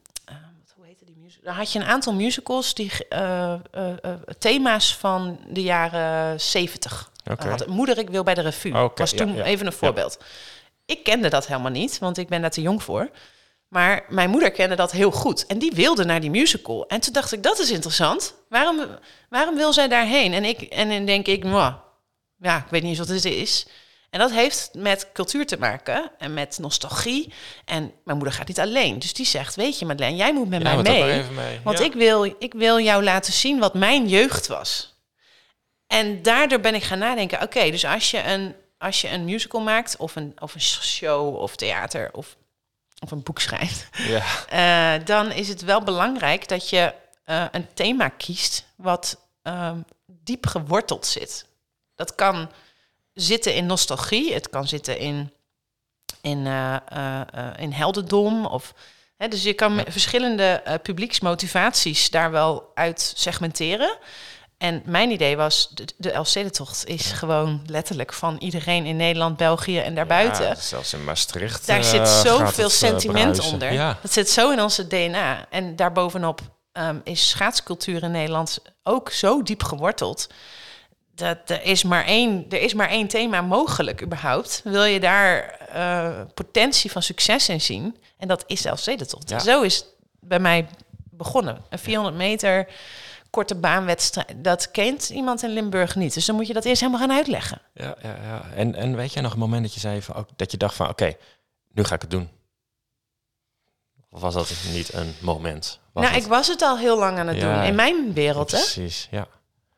[1.43, 7.11] Dan had je een aantal musicals die eh, eh, eh, thema's van de jaren 70
[7.31, 7.47] Oké.
[7.47, 7.69] hadden.
[7.69, 8.83] Moeder, ik wil bij de revue.
[8.83, 9.43] Oké, was toen ja.
[9.43, 10.17] even een voorbeeld.
[10.85, 13.09] Ik kende dat helemaal niet, want ik ben daar te jong voor.
[13.67, 15.45] Maar mijn moeder kende dat heel goed.
[15.45, 16.87] En die wilde naar die musical.
[16.87, 18.35] En toen dacht ik, dat is interessant.
[18.49, 18.85] Waarom,
[19.29, 20.33] waarom wil zij daarheen?
[20.33, 21.73] En, ik, en dan denk ik, "Mwah,
[22.37, 23.65] ja, ik weet niet eens wat het is.
[24.13, 27.33] En dat heeft met cultuur te maken en met nostalgie.
[27.65, 28.99] En mijn moeder gaat niet alleen.
[28.99, 31.23] Dus die zegt, weet je Madeleine, jij moet met mij mee.
[31.23, 31.59] mee.
[31.63, 31.85] Want Ja.
[31.85, 34.93] ik, wil, ik wil jou laten zien wat mijn jeugd was.
[35.87, 39.61] En daardoor ben ik gaan nadenken, oké, dus als je, een, als je een musical
[39.61, 39.97] maakt...
[39.97, 42.35] of een, of een show of theater of,
[42.99, 43.87] of een boek schrijft...
[43.97, 44.23] Ja,
[44.99, 50.45] Eh, dan is het wel belangrijk dat je eh, een thema kiest wat ehm, diep
[50.45, 51.45] geworteld zit.
[51.95, 52.49] Dat kan
[53.13, 55.33] zitten in nostalgie, het kan zitten in,
[56.21, 58.45] in, eh, eh, eh, in heldendom.
[58.45, 58.73] Of,
[59.17, 63.97] hè, dus je kan verschillende eh, publieksmotivaties daar wel uit segmenteren.
[64.63, 69.79] En mijn idee was, de, de Elfstedentocht is gewoon letterlijk van iedereen in Nederland, België
[69.79, 70.45] en daarbuiten.
[70.45, 71.67] Ja, zelfs in Maastricht.
[71.67, 73.71] Daar zit zoveel sentiment onder.
[73.73, 75.45] Ja, Dat zit zo in onze DNA.
[75.49, 80.27] En daarbovenop ehm, is schaatscultuur in Nederland ook zo diep geworteld.
[81.15, 84.61] Dat er is maar één, er is maar één thema mogelijk überhaupt.
[84.63, 87.97] Wil je daar eh, potentie van succes in zien?
[88.17, 89.29] En dat is zelfs stedentocht.
[89.29, 89.39] Ja.
[89.39, 89.85] Zo is het
[90.19, 90.67] bij mij
[91.11, 91.61] begonnen.
[91.69, 92.67] Een 400 meter
[93.29, 94.33] korte baanwedstrijd.
[94.43, 96.13] Dat kent iemand in Limburg niet.
[96.13, 97.61] Dus dan moet je dat eerst helemaal gaan uitleggen.
[97.73, 98.41] ja, ja, ja.
[98.55, 100.75] En, en weet jij nog een moment dat je zei van, ook- dat je dacht
[100.75, 101.13] van, oké,
[101.73, 102.29] nu ga ik het doen?
[104.09, 105.79] Of was dat niet een moment?
[105.93, 107.63] Was nou, het- ik was het al heel lang aan het Ja, doen.
[107.63, 108.57] In mijn wereld, hè?
[108.57, 109.27] Precies, ja.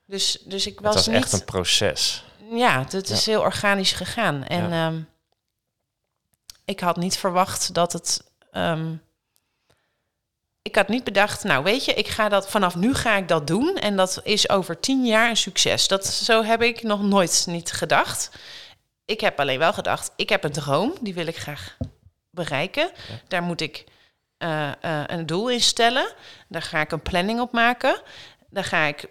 [0.06, 1.16] Dus, dus ik Het was, was niet...
[1.16, 2.24] echt een proces.
[2.52, 4.44] Ja, het is heel organisch gegaan.
[4.44, 4.88] En Ja.
[4.88, 5.02] ehm,
[6.66, 8.24] ik had niet verwacht dat het.
[8.52, 8.96] ehm,
[10.62, 13.48] ik had niet bedacht, nou weet je, ik ga dat vanaf nu ga ik dat
[13.48, 15.88] doen en dat is over tien jaar een succes.
[15.88, 18.30] Dat zo heb ik nog nooit niet gedacht.
[19.06, 21.78] Ik heb alleen wel gedacht, ik heb een droom, die wil ik graag
[22.30, 22.92] bereiken.
[23.28, 23.84] Daar moet ik
[24.38, 26.14] eh, eh, een doel in stellen.
[26.48, 28.02] Daar ga ik een planning op maken.
[28.50, 29.08] Daar ga ik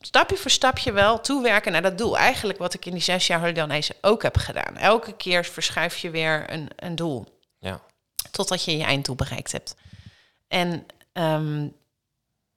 [0.00, 2.18] stapje voor stapje wel toewerken naar dat doel.
[2.18, 4.76] Eigenlijk wat ik in die zes jaar Holiday ook heb gedaan.
[4.76, 7.38] Elke keer verschuif je weer een, een doel.
[7.58, 7.80] Ja.
[8.30, 9.74] Totdat je je einddoel bereikt hebt.
[10.48, 11.68] En ehm,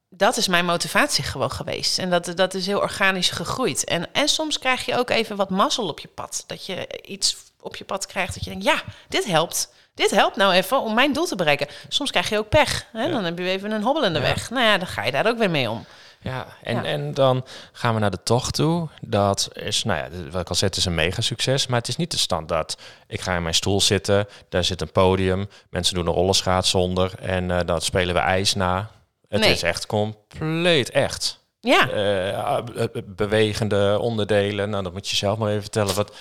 [0.08, 1.98] dat is mijn motivatie gewoon geweest.
[1.98, 3.84] En dat, dat is heel organisch gegroeid.
[3.84, 6.44] En, en soms krijg je ook even wat mazzel op je pad.
[6.46, 9.72] Dat je iets op je pad krijgt dat je denkt, ja, dit helpt.
[9.94, 11.66] Dit helpt nou even om mijn doel te bereiken.
[11.88, 12.86] Soms krijg je ook pech.
[12.92, 13.02] Hè?
[13.02, 13.10] Ja.
[13.10, 14.24] Dan heb je even een hobbel in de Ja.
[14.24, 14.50] weg.
[14.50, 15.86] Nou ja, dan ga je daar ook weer mee om.
[16.20, 16.84] Ja, en, Ja.
[16.84, 18.88] en dan gaan we naar de tocht toe.
[19.00, 21.66] Dat is, nou ja, wat ik al zei, het is een mega succes.
[21.66, 22.76] Maar het is niet de standaard.
[23.06, 25.48] Ik ga in mijn stoel zitten, daar zit een podium.
[25.70, 27.12] Mensen doen een rollenschaats zonder.
[27.20, 28.90] En eh dan spelen we ijs na.
[29.28, 29.52] Het Nee.
[29.52, 31.38] is echt compleet echt.
[31.60, 32.58] Ja, Eh,
[33.04, 34.70] bewegende onderdelen.
[34.70, 35.94] Nou, dat moet je zelf maar even vertellen.
[35.94, 36.16] Wat,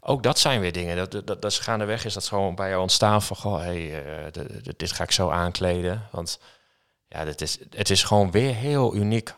[0.00, 0.96] ook dat zijn weer dingen.
[0.96, 3.36] Dat, dat, dat is gaandeweg is dat gewoon bij jou ontstaan van...
[3.36, 4.42] Goh, hey, eh,
[4.76, 6.06] dit ga ik zo aankleden.
[6.10, 6.38] Want
[7.08, 9.34] ja, dit is, het is gewoon weer heel uniek.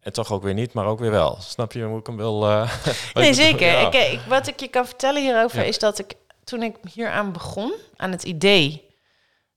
[0.00, 1.38] en toch ook weer niet, maar ook weer wel.
[1.40, 2.48] Snap je hoe ik hem wil?
[2.50, 2.72] Uh,
[3.14, 3.80] nee, zeker.
[3.80, 7.32] Ik, ik, wat ik je kan vertellen hierover is dat ik toen ik hier aan
[7.32, 8.90] begon, aan het idee...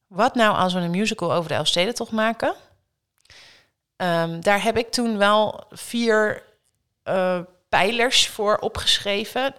[0.08, 2.56] wat nou als we een musical over de Elfstedentocht maken...
[3.98, 6.44] Um, daar heb ik toen wel vier
[7.04, 9.56] uh, pijlers voor opgeschreven...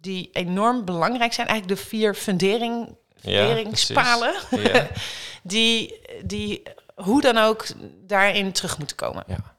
[0.00, 1.46] die enorm belangrijk zijn.
[1.46, 4.34] Eigenlijk de vier fundering, funderingspalen...
[4.50, 4.86] Ja,
[5.42, 6.62] die, die
[7.02, 7.66] hoe dan ook
[8.06, 9.24] daarin terug moeten komen.
[9.26, 9.54] Ja.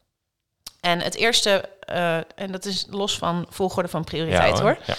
[0.80, 4.78] En het eerste, uh, en dat is los van volgorde van prioriteit hoor.
[4.86, 4.96] Ja.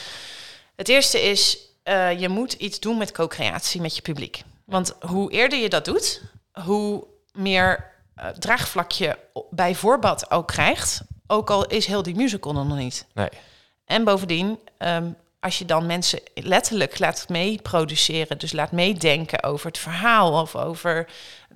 [0.77, 4.43] Het eerste is, uh, je moet iets doen met co-creatie met je publiek.
[4.65, 6.23] Want hoe eerder je dat doet,
[6.53, 9.19] hoe meer uh, draagvlak je
[9.51, 11.01] bij voorbad ook krijgt.
[11.27, 13.07] Ook al is heel die musical nog niet.
[13.15, 13.29] Nee.
[13.85, 19.79] En bovendien, um, als je dan mensen letterlijk laat meeproduceren, dus laat meedenken over het
[19.79, 21.09] verhaal of over,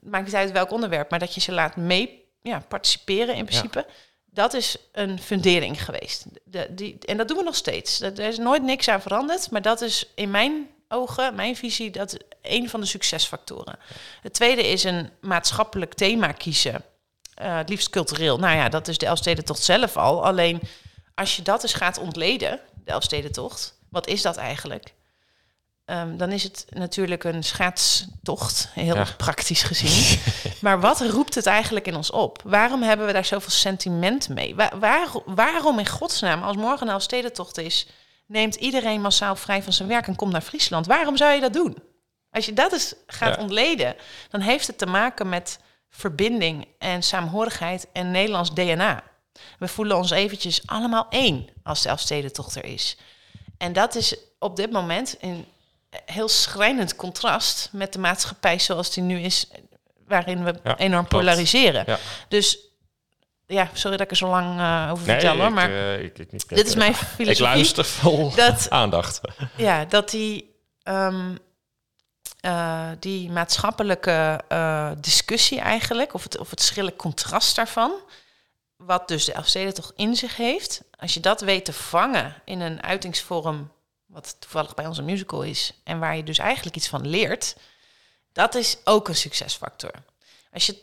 [0.02, 3.86] maakt niet uit welk onderwerp, maar dat je ze laat mee ja, participeren in principe.
[4.24, 6.24] Dat is een fundering geweest.
[6.44, 8.00] De, die, en dat doen we nog steeds.
[8.00, 12.16] Er is nooit niks aan veranderd, maar dat is in mijn ogen, mijn visie, dat
[12.42, 13.78] een van de succesfactoren.
[14.20, 16.84] Het tweede is een maatschappelijk thema kiezen.
[17.42, 18.38] Uh, het liefst cultureel.
[18.38, 20.24] Nou ja, dat is de Elfstedentocht zelf al.
[20.24, 20.60] Alleen
[21.14, 23.78] als je dat eens gaat ontleden, de Elfstedentocht.
[23.90, 24.94] Wat is dat eigenlijk?
[25.92, 30.20] Um, dan is het natuurlijk een schaatstocht, heel praktisch gezien.
[30.60, 32.40] maar wat roept het eigenlijk in ons op?
[32.44, 34.54] Waarom hebben we daar zoveel sentiment mee?
[34.54, 37.86] Waar, waarom in godsnaam, als morgen een Elfstedentocht is...
[38.26, 40.86] neemt iedereen massaal vrij van zijn werk en komt naar Friesland?
[40.86, 41.78] Waarom zou je dat doen?
[42.30, 43.96] Als je dat eens gaat ontleden,
[44.30, 49.02] dan heeft het te maken met verbinding en saamhorigheid en Nederlands DNA.
[49.58, 52.96] We voelen ons eventjes allemaal één als de Elfstedentocht er is.
[53.58, 55.46] En dat is op dit moment een
[56.04, 59.50] heel schrijnend contrast met de maatschappij zoals die nu is,
[60.06, 61.98] waarin we enorm polariseren.
[62.28, 62.58] Dus
[63.46, 66.18] ja, sorry dat ik er zo lang uh, over nee, vertel hoor, maar uh, ik,
[66.18, 67.30] ik, dit is mijn filosofie.
[67.30, 69.20] Ik luister vol dat, aandacht.
[69.56, 71.38] Ja, dat die, um,
[72.46, 74.40] uh, die maatschappelijke
[75.00, 77.92] discussie eigenlijk, of het, of het schrille contrast daarvan,
[78.76, 82.60] wat dus de Elfsteden toch in zich heeft, als je dat weet te vangen in
[82.60, 83.72] een uitingsvorm,
[84.12, 87.56] wat toevallig bij onze musical is, en waar je dus eigenlijk iets van leert,
[88.32, 89.90] dat is ook een succesfactor.
[90.52, 90.76] Als je,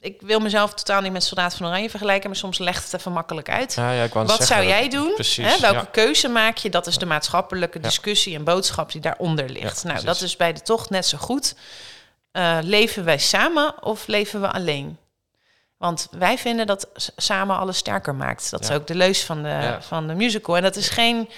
[0.00, 3.12] ik wil mezelf totaal niet met Soldaat van Oranje vergelijken, maar soms legt het even
[3.12, 3.74] makkelijk uit.
[3.74, 5.14] Ja, ja, wat zou jij doen?
[5.14, 6.70] Precies, Welke keuze maak je?
[6.70, 9.84] Dat is de maatschappelijke discussie en boodschap die daaronder ligt.
[9.84, 11.54] nou, dat is bij de tocht net zo goed.
[12.32, 14.98] Uh, leven wij samen of leven we alleen?
[15.76, 18.50] Want wij vinden dat samen alles sterker maakt.
[18.50, 20.56] Dat is ook de leus van de, van de musical.
[20.56, 21.28] En dat is geen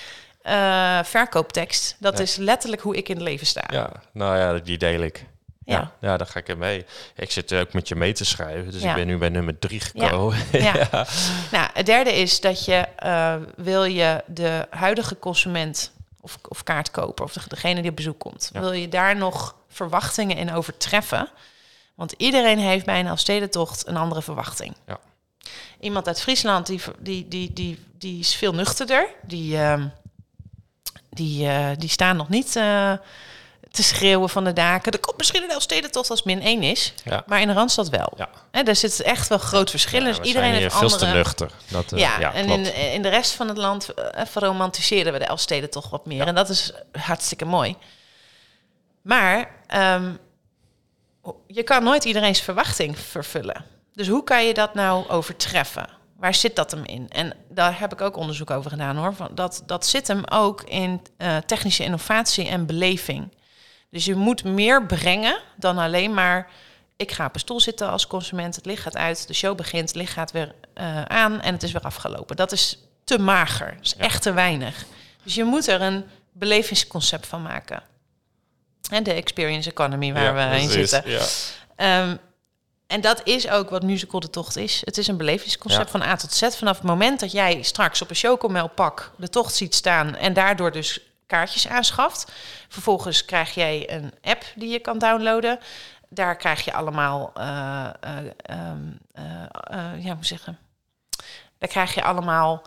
[0.42, 1.96] uh, verkooptekst.
[1.98, 3.64] Dat is letterlijk hoe ik in het leven sta.
[3.72, 5.24] Ja, nou ja, die deel ik.
[5.64, 5.92] Ja.
[6.00, 6.84] ja, daar ga ik in mee.
[7.16, 9.80] Ik zit ook met je mee te schrijven, dus ik ben nu bij nummer drie
[9.80, 10.38] gekomen.
[10.52, 11.06] Ja.
[11.50, 17.24] Nou, het derde is dat je, uh, wil je de huidige consument of, of kaartkoper,
[17.24, 21.28] of degene die op bezoek komt, wil je daar nog verwachtingen in overtreffen?
[21.94, 24.74] Want iedereen heeft bij een Elfstedentocht een andere verwachting.
[24.86, 24.98] Ja.
[25.80, 29.08] Iemand uit Friesland, die, die, die, die, die is veel nuchterder.
[29.22, 29.84] Die, uh,
[31.10, 32.92] die, uh, die staan nog niet uh,
[33.70, 34.92] te schreeuwen van de daken.
[34.92, 36.94] Er komt misschien een Elfstedentocht als min 1 is.
[37.04, 37.22] Ja.
[37.26, 38.12] Maar in de Randstad wel.
[38.16, 38.28] Ja.
[38.50, 40.06] En daar zit echt wel groot verschil in.
[40.06, 41.10] dus iedereen heeft veel andere...
[41.10, 41.50] te nuchter.
[41.68, 45.90] Dat, ja, ja, en in, in de rest van het land verromantiseren we de Elfstedentocht
[45.90, 46.26] wat meer.
[46.26, 47.76] En dat is hartstikke mooi.
[49.02, 49.58] Maar...
[49.74, 50.18] Um,
[51.46, 53.64] je kan nooit iedereen's verwachting vervullen.
[53.94, 55.88] Dus hoe kan je dat nou overtreffen?
[56.20, 57.06] Waar zit dat hem in?
[57.08, 59.14] En daar heb ik ook onderzoek over gedaan hoor.
[59.32, 63.34] Dat, dat zit hem ook in uh, technische innovatie en beleving.
[63.90, 66.50] Dus je moet meer brengen dan alleen maar.
[66.96, 69.88] Ik ga op een stoel zitten als consument, het licht gaat uit, de show begint,
[69.88, 72.36] het licht gaat weer uh, aan en het is weer afgelopen.
[72.36, 74.84] Dat is te mager, dat is echt te weinig.
[75.22, 77.82] Dus je moet er een belevingsconcept van maken.
[78.90, 81.02] En de experience economy waar we in zitten.
[81.10, 82.00] Ja.
[82.02, 82.18] Um,
[82.90, 84.82] en dat is ook wat musical de tocht is.
[84.84, 86.56] Het is een belevingsconcept van A tot Z.
[86.56, 90.32] Vanaf het moment dat jij straks op een chocomel pak de tocht ziet staan en
[90.32, 92.32] daardoor dus kaartjes aanschaft.
[92.68, 95.58] Vervolgens krijg jij een app die je kan downloaden.
[96.08, 98.72] Daar krijg je allemaal, uh, uh,
[99.70, 100.58] uh, ja, hoe zeggen?
[101.58, 102.62] Daar krijg je allemaal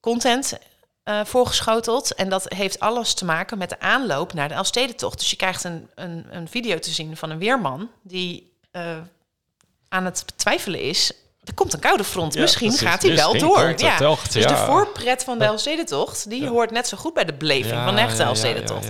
[0.00, 0.58] content
[1.04, 2.14] uh, voorgeschoteld.
[2.14, 5.18] En dat heeft alles te maken met de aanloop naar de Elfstedentocht.
[5.18, 8.96] Dus je krijgt een, een, een video te zien van een weerman die uh,
[9.88, 11.12] aan het twijfelen is
[11.46, 12.38] er komt een koude front.
[12.38, 13.72] Misschien gaat hij wel door.
[13.76, 13.96] Ja.
[13.96, 17.82] Tocht, dus de voorpret van de Elfstedentocht, die hoort net zo goed bij de beleving
[17.82, 18.88] van de echte Elfstedentocht.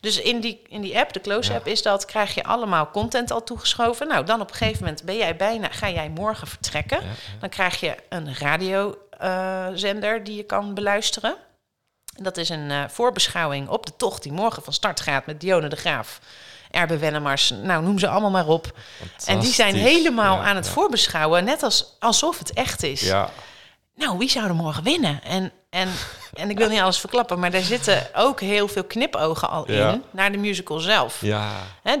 [0.00, 3.30] Dus in die, in die app, de Close app, is dat, krijg je allemaal content
[3.30, 4.08] al toegeschoven.
[4.08, 7.00] Nou, dan op een gegeven moment ben jij bijna, ga jij morgen vertrekken.
[7.40, 11.36] Dan krijg je een radiozender uh, die je kan beluisteren.
[12.22, 15.68] Dat is een uh, voorbeschouwing op de tocht die morgen van start gaat met Dione
[15.68, 16.20] de Graaf.
[16.72, 18.78] Erbe Wennemars, nou noem ze allemaal maar op.
[19.24, 23.00] En die zijn helemaal aan het voorbeschouwen, net als, alsof het echt is.
[23.00, 23.30] Ja.
[23.94, 25.20] Nou, wie zou er morgen winnen?
[25.22, 25.88] En, en,
[26.34, 30.02] en ik wil niet alles verklappen, maar daar zitten ook heel veel knipogen al in
[30.10, 31.20] naar de musical zelf.
[31.20, 31.50] Ja.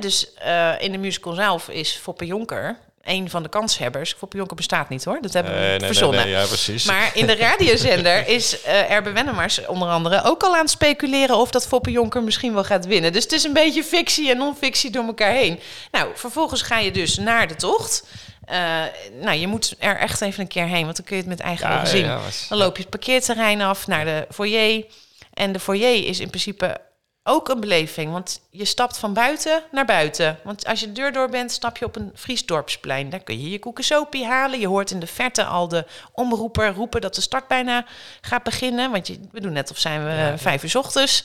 [0.00, 4.14] Dus uh, in de musical zelf is Foppe Jonker een van de kanshebbers.
[4.18, 6.24] Foppe Jonker bestaat niet hoor, dat hebben we nee, verzonnen.
[6.24, 6.84] Nee, nee, ja, precies.
[6.84, 11.36] Maar in de radiozender is uh, Erbe Wennemars onder andere ook al aan het speculeren
[11.36, 13.12] of dat Foppe Jonker misschien wel gaat winnen.
[13.12, 15.60] Dus het is een beetje fictie en non-fictie door elkaar heen.
[15.90, 18.04] Nou, vervolgens ga je dus naar de tocht.
[18.50, 18.82] Uh,
[19.20, 21.40] nou, je moet er echt even een keer heen, want dan kun je het met
[21.40, 22.04] eigen ogen zien.
[22.04, 24.84] Ja, was, dan loop je het parkeerterrein af naar de foyer.
[25.34, 26.80] En de foyer is in principe
[27.24, 30.38] ook een beleving, want je stapt van buiten naar buiten.
[30.44, 33.10] Want als je de deur door bent, stap je op een Friesdorpsplein.
[33.10, 34.60] Daar kun je je koekensopie halen.
[34.60, 37.84] Je hoort in de verte al de omroeper roepen dat de start bijna
[38.20, 38.90] gaat beginnen.
[38.90, 41.24] Want je, we doen net of zijn we vijf uur ochtends.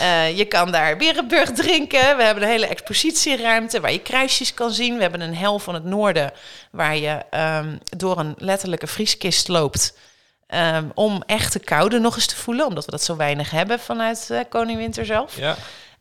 [0.00, 2.16] Uh, je kan daar Berenburg drinken.
[2.16, 4.94] We hebben een hele expositieruimte waar je kruisjes kan zien.
[4.96, 6.32] We hebben een hel van het noorden
[6.70, 9.94] waar je um, door een letterlijke vrieskist loopt.
[10.54, 13.80] Um, om echt de koude nog eens te voelen, omdat we dat zo weinig hebben
[13.80, 15.36] vanuit uh, Koning Winter zelf.
[15.36, 15.56] Ja.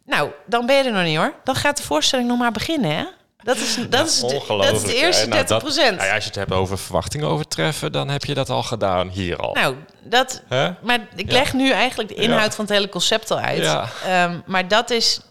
[0.05, 1.33] Nou, dan ben je er nog niet hoor.
[1.43, 3.05] Dan gaat de voorstelling nog maar beginnen, hè?
[3.43, 5.97] Dat is, dat, is, de, dat is de eerste nou, 30 procent.
[5.97, 9.09] Nou ja, als je het hebt over verwachtingen overtreffen, dan heb je dat al gedaan
[9.09, 9.53] hier al.
[9.53, 10.43] Nou, dat.
[10.81, 13.91] Maar ik leg nu eigenlijk de inhoud van het hele concept al uit.
[14.07, 15.21] Um, maar dat is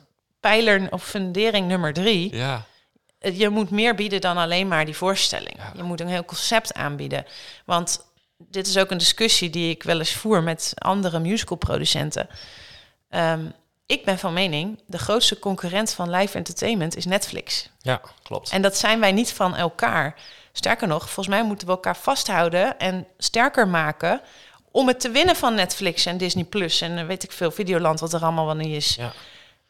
[0.41, 2.37] pijler of fundering nummer drie.
[2.37, 2.65] Ja.
[3.19, 5.57] Je moet meer bieden dan alleen maar die voorstelling.
[5.77, 7.27] Je moet een heel concept aanbieden.
[7.65, 8.01] Want
[8.49, 12.29] dit is ook een discussie die ik wel eens voer met andere musicalproducenten.
[13.11, 13.53] Um,
[13.87, 17.69] ik ben van mening, de grootste concurrent van live entertainment is Netflix.
[17.79, 18.51] Ja, klopt.
[18.51, 20.15] En dat zijn wij niet van elkaar.
[20.53, 24.21] Sterker nog, volgens mij moeten we elkaar vasthouden en sterker maken
[24.71, 28.13] om het te winnen van Netflix en Disney Plus en weet ik veel, Videoland, wat
[28.13, 28.95] er allemaal wel niet is.
[28.95, 29.13] Ja.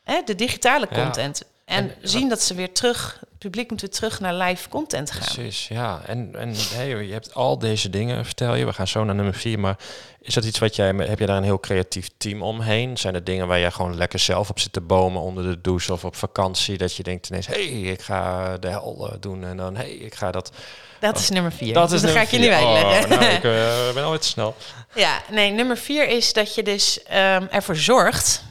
[0.05, 1.43] Hè, de digitale content.
[1.71, 5.35] En, zien dat ze weer terug, het publiek moet weer terug naar live content gaan.
[5.35, 6.01] Precies, ja.
[6.07, 8.65] En, en hey, je hebt al deze dingen, vertel je.
[8.65, 9.59] We gaan zo naar nummer vier.
[9.59, 9.77] Maar
[10.21, 12.97] is dat iets wat jij, heb je daar een heel creatief team omheen?
[12.97, 15.93] Zijn er dingen waar jij gewoon lekker zelf op zit te bomen onder de douche
[15.93, 16.79] of op vakantie?
[16.79, 19.45] Dat je denkt ineens, hé, hey, ik ga de hel eh, doen.
[19.45, 20.53] En dan, hé, hey, ik ga dat...
[21.01, 21.75] Dat is nummer vier.
[21.75, 23.13] Dat is dus dan ga ik je nu uitleggen.
[23.13, 24.57] Oh, nou, ik uh, ben alweer te snel.
[24.95, 28.43] Ja, nee, nummer vier is dat je dus um, ervoor zorgt,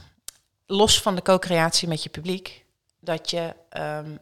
[0.66, 2.64] los van de co-creatie met je publiek,
[3.00, 4.18] dat je um,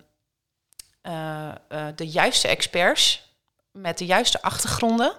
[1.02, 3.32] uh, uh, de juiste experts
[3.72, 5.12] met de juiste achtergronden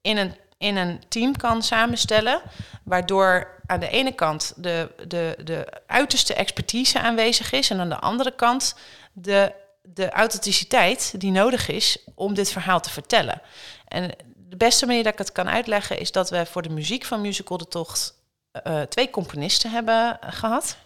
[0.00, 2.42] in een, in een team kan samenstellen,
[2.84, 7.98] waardoor aan de ene kant de, de, de uiterste expertise aanwezig is en aan de
[7.98, 8.74] andere kant
[9.12, 13.42] de, de authenticiteit die nodig is om dit verhaal te vertellen.
[13.88, 17.04] En de beste manier dat ik het kan uitleggen is dat we voor de muziek
[17.04, 18.14] van Musical de Tocht
[18.66, 20.76] uh, twee componisten hebben gehad.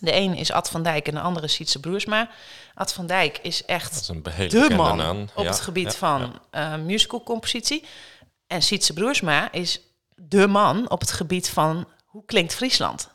[0.00, 2.28] De een is Ad van Dijk en de andere is Sietse Broersma.
[2.74, 6.40] Ad van Dijk is echt is de man op het gebied ja, van.
[6.52, 7.84] Uh, musicalcompositie.
[8.46, 9.80] En Sietse Broersma is
[10.14, 13.10] de man op het gebied van hoe klinkt Friesland.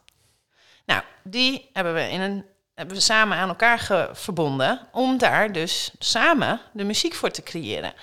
[0.86, 5.92] Nou, die hebben we, in een, hebben we samen aan elkaar verbonden om daar dus
[6.00, 7.94] samen de muziek voor te creëren.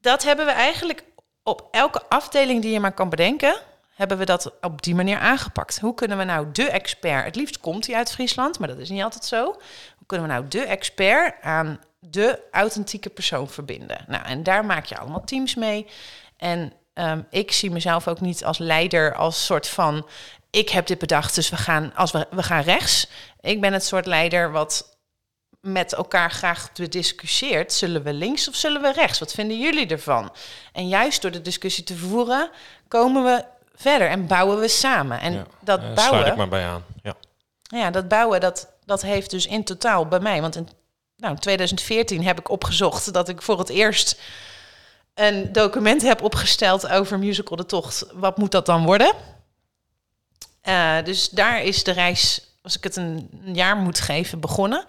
[0.00, 1.04] Dat hebben we eigenlijk
[1.42, 3.54] op elke afdeling die je maar kan bedenken,
[4.00, 5.80] hebben we dat op die manier aangepakt.
[5.80, 8.88] Hoe kunnen we nou de expert, het liefst komt hij uit Friesland, maar dat is
[8.88, 9.44] niet altijd zo.
[9.96, 14.04] Hoe kunnen we nou de expert aan de authentieke persoon verbinden?
[14.06, 15.86] Nou, en daar maak je allemaal teams mee.
[16.36, 20.08] En um, ik zie mezelf ook niet als leider, als soort van,
[20.50, 23.06] ik heb dit bedacht, dus we gaan, als we, we gaan rechts.
[23.40, 24.98] Ik ben het soort leider wat
[25.60, 27.72] met elkaar graag bediscussieert.
[27.72, 29.18] Zullen we links of zullen we rechts?
[29.18, 30.32] Wat vinden jullie ervan?
[30.72, 32.50] En juist door de discussie te voeren,
[32.88, 35.20] komen we verder en bouwen we samen.
[35.20, 36.26] En dat uh, bouwen.
[36.26, 36.84] ik maar bij aan.
[37.02, 37.14] Ja,
[37.62, 40.40] ja dat bouwen, dat, dat heeft dus in totaal bij mij.
[40.40, 40.68] Want in
[41.16, 44.20] nou, 2014 heb ik opgezocht dat ik voor het eerst
[45.14, 48.06] een document heb opgesteld over musical De Tocht.
[48.12, 49.14] Wat moet dat dan worden?
[50.64, 54.84] Uh, dus daar is de reis, als ik het een jaar moet geven, begonnen.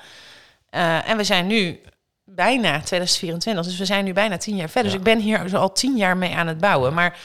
[0.72, 1.80] Uh, en we zijn nu
[2.24, 4.92] bijna 2024, dus we zijn nu bijna tien jaar verder.
[4.92, 4.98] Ja.
[4.98, 6.94] Dus ik ben hier al tien jaar mee aan het bouwen.
[6.94, 7.18] Maar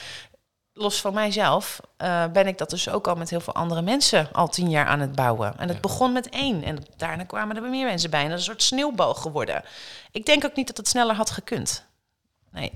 [0.77, 4.29] los van mijzelf uh, ben ik dat dus ook al met heel veel andere mensen
[4.31, 5.53] al tien jaar aan het bouwen.
[5.57, 5.81] En het ja.
[5.81, 8.23] begon met één en daarna kwamen er meer mensen bij.
[8.23, 9.63] En dat is een soort sneeuwbal geworden.
[10.11, 11.86] Ik denk ook niet dat het sneller had gekund.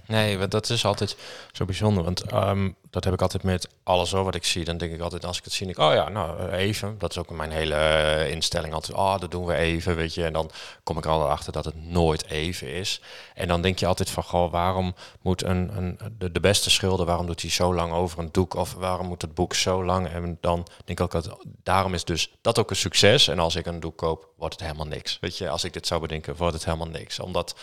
[0.07, 0.37] Nee.
[0.37, 1.15] Want dat is altijd
[1.51, 2.03] zo bijzonder.
[2.03, 4.65] Want ehm, dat heb ik altijd met alles hoor, wat ik zie.
[4.65, 6.95] Dan denk ik altijd, als ik het zie, ik, oh ja, nou even.
[6.97, 8.97] Dat is ook mijn hele eh, instelling altijd.
[8.97, 10.25] Oh, dat doen we even, weet je.
[10.25, 10.51] En dan
[10.83, 13.01] kom ik er al achter dat het nooit even is.
[13.33, 15.99] En dan denk je altijd van, goh, waarom moet een, een
[16.31, 18.53] de, beste schilder, waarom doet hij zo lang over een doek?
[18.53, 20.07] Of waarom moet het boek zo lang?
[20.07, 23.27] En dan denk ik ook dat daarom is dus dat ook een succes.
[23.27, 25.17] En als ik een doek koop, wordt het helemaal niks.
[25.21, 27.19] Weet je, als ik dit zou bedenken, wordt het helemaal niks.
[27.19, 27.55] Omdat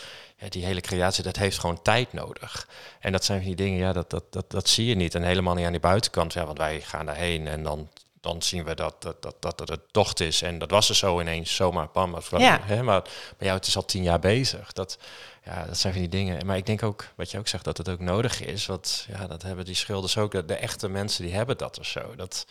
[0.49, 2.67] die hele creatie, dat heeft gewoon tijd nodig.
[2.99, 5.15] En dat zijn van die dingen, ja, dat, dat, dat, dat zie je niet.
[5.15, 6.33] En helemaal niet aan die buitenkant.
[6.33, 7.89] Ja, want wij gaan daarheen en dan,
[8.21, 10.41] dan zien we dat, dat, dat, dat het docht is.
[10.41, 12.17] En dat was er zo ineens, zomaar, bam.
[12.37, 12.59] Ja.
[12.61, 13.01] Hè, maar
[13.37, 14.73] bij jou, het is al tien jaar bezig.
[14.73, 14.97] Dat,
[15.43, 16.45] ja, dat zijn van die dingen.
[16.45, 18.65] Maar ik denk ook, wat je ook zegt, dat het ook nodig is.
[18.65, 20.31] Want ja, dat hebben die schilders ook.
[20.31, 22.15] De, de echte mensen, die hebben dat of zo.
[22.15, 22.45] Dat,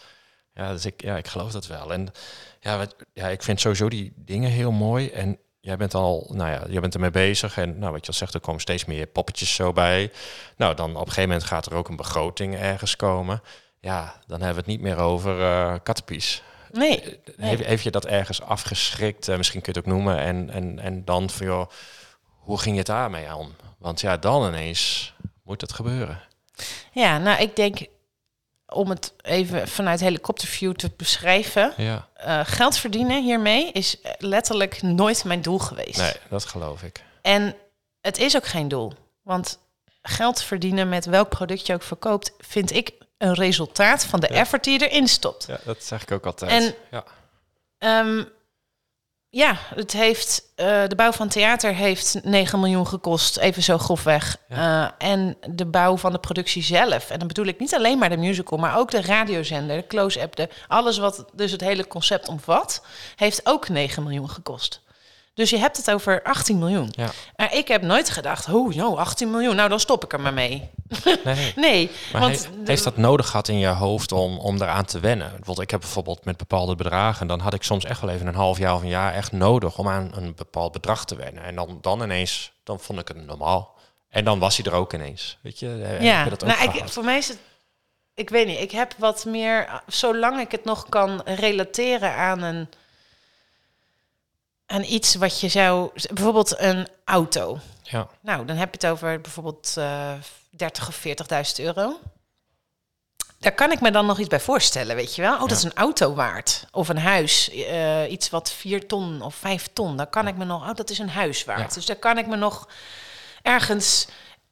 [0.55, 1.93] ja, dus ik, ja, ik geloof dat wel.
[1.93, 2.09] En
[2.61, 5.11] ja, wat, ja, ik vind sowieso die dingen heel mooi.
[5.11, 5.39] En
[5.69, 7.59] jij bent al, nou ja, je bent ermee bezig.
[7.59, 10.13] En nou, wat je al zegt, er komen steeds meer poppetjes zo bij.
[10.57, 13.43] Nou, dan op een gegeven moment gaat er ook een begroting ergens komen.
[13.81, 16.43] Ja, dan hebben we het niet meer over uh, kattenpies.
[16.73, 17.21] Nee.
[17.37, 17.65] nee.
[17.65, 19.29] Heeft, je dat ergens afgeschrikt?
[19.29, 20.19] Uh, misschien kun je het ook noemen.
[20.19, 21.71] En, en, en dan van, joh,
[22.39, 23.57] hoe ging je het daarmee aan?
[23.79, 26.21] Want ja, dan ineens moet het gebeuren.
[26.93, 27.79] Ja, nou, ik denk
[28.69, 31.73] om het even vanuit helikopterview te beschrijven.
[31.77, 32.09] Ja.
[32.27, 35.99] Uh, geld verdienen hiermee is letterlijk nooit mijn doel geweest.
[35.99, 37.03] Nee, dat geloof ik.
[37.23, 37.55] En
[38.01, 38.93] het is ook geen doel.
[39.23, 39.59] Want
[40.03, 44.65] geld verdienen met welk product je ook verkoopt, vind ik een resultaat van de effort
[44.65, 45.47] die je erin stopt.
[45.47, 46.51] Ja, dat zeg ik ook altijd.
[46.51, 47.05] En ja.
[47.79, 48.25] Ehm,
[49.31, 54.37] ja, het heeft, uh, de bouw van theater heeft 9 miljoen gekost, even zo grofweg.
[54.49, 54.95] Ja.
[55.01, 57.11] Uh, en de bouw van de productie zelf.
[57.11, 60.37] En dan bedoel ik niet alleen maar de musical, maar ook de radiozender, de close-app,
[60.37, 62.85] de, alles wat dus het hele concept omvat,
[63.17, 64.81] heeft ook 9 miljoen gekost.
[65.39, 66.89] Dus je hebt het over 18 miljoen.
[66.91, 67.11] Ja.
[67.37, 70.33] Maar ik heb nooit gedacht, oh, joh, 18 miljoen, nou dan stop ik er maar
[70.33, 70.71] mee.
[71.25, 71.53] Nee.
[71.57, 75.33] nee maar want heeft, dat nodig gehad in je hoofd om, om eraan te wennen?
[75.45, 78.35] Want ik heb bijvoorbeeld met bepaalde bedragen, dan had ik soms echt wel even een
[78.35, 81.43] half jaar of een jaar echt nodig om aan een bepaald bedrag te wennen.
[81.43, 83.75] En dan, dan ineens, dan vond ik het normaal.
[84.09, 85.39] En dan was hij er ook ineens.
[85.43, 87.39] Weet je, ja, dat ook nou, ik, voor mij is het
[88.15, 92.69] ik weet niet, ik heb wat meer, zolang ik het nog kan relateren aan een
[94.69, 97.59] aan iets wat je zou, bijvoorbeeld een auto.
[97.83, 98.09] Ja.
[98.21, 100.13] Nou, dan heb je het over bijvoorbeeld uh,
[100.51, 101.05] 30 of
[101.59, 102.01] 40.000 euro.
[103.39, 105.35] Daar kan ik me dan nog iets bij voorstellen, weet je wel?
[105.35, 106.67] Oh, dat is een auto waard.
[106.71, 109.97] Of een huis, uh, iets wat 4 ton of 5 ton.
[109.97, 111.75] Daar kan ik me nog, oh, dat is een huis waard.
[111.75, 112.69] Dus daar kan ik me nog
[113.43, 114.07] ergens,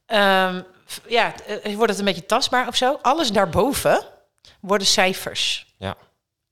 [0.06, 0.64] um,
[1.08, 2.98] ja, uh, wordt het een beetje tastbaar of zo.
[3.02, 4.04] Alles daarboven
[4.60, 5.74] worden cijfers.
[5.78, 5.96] Ja.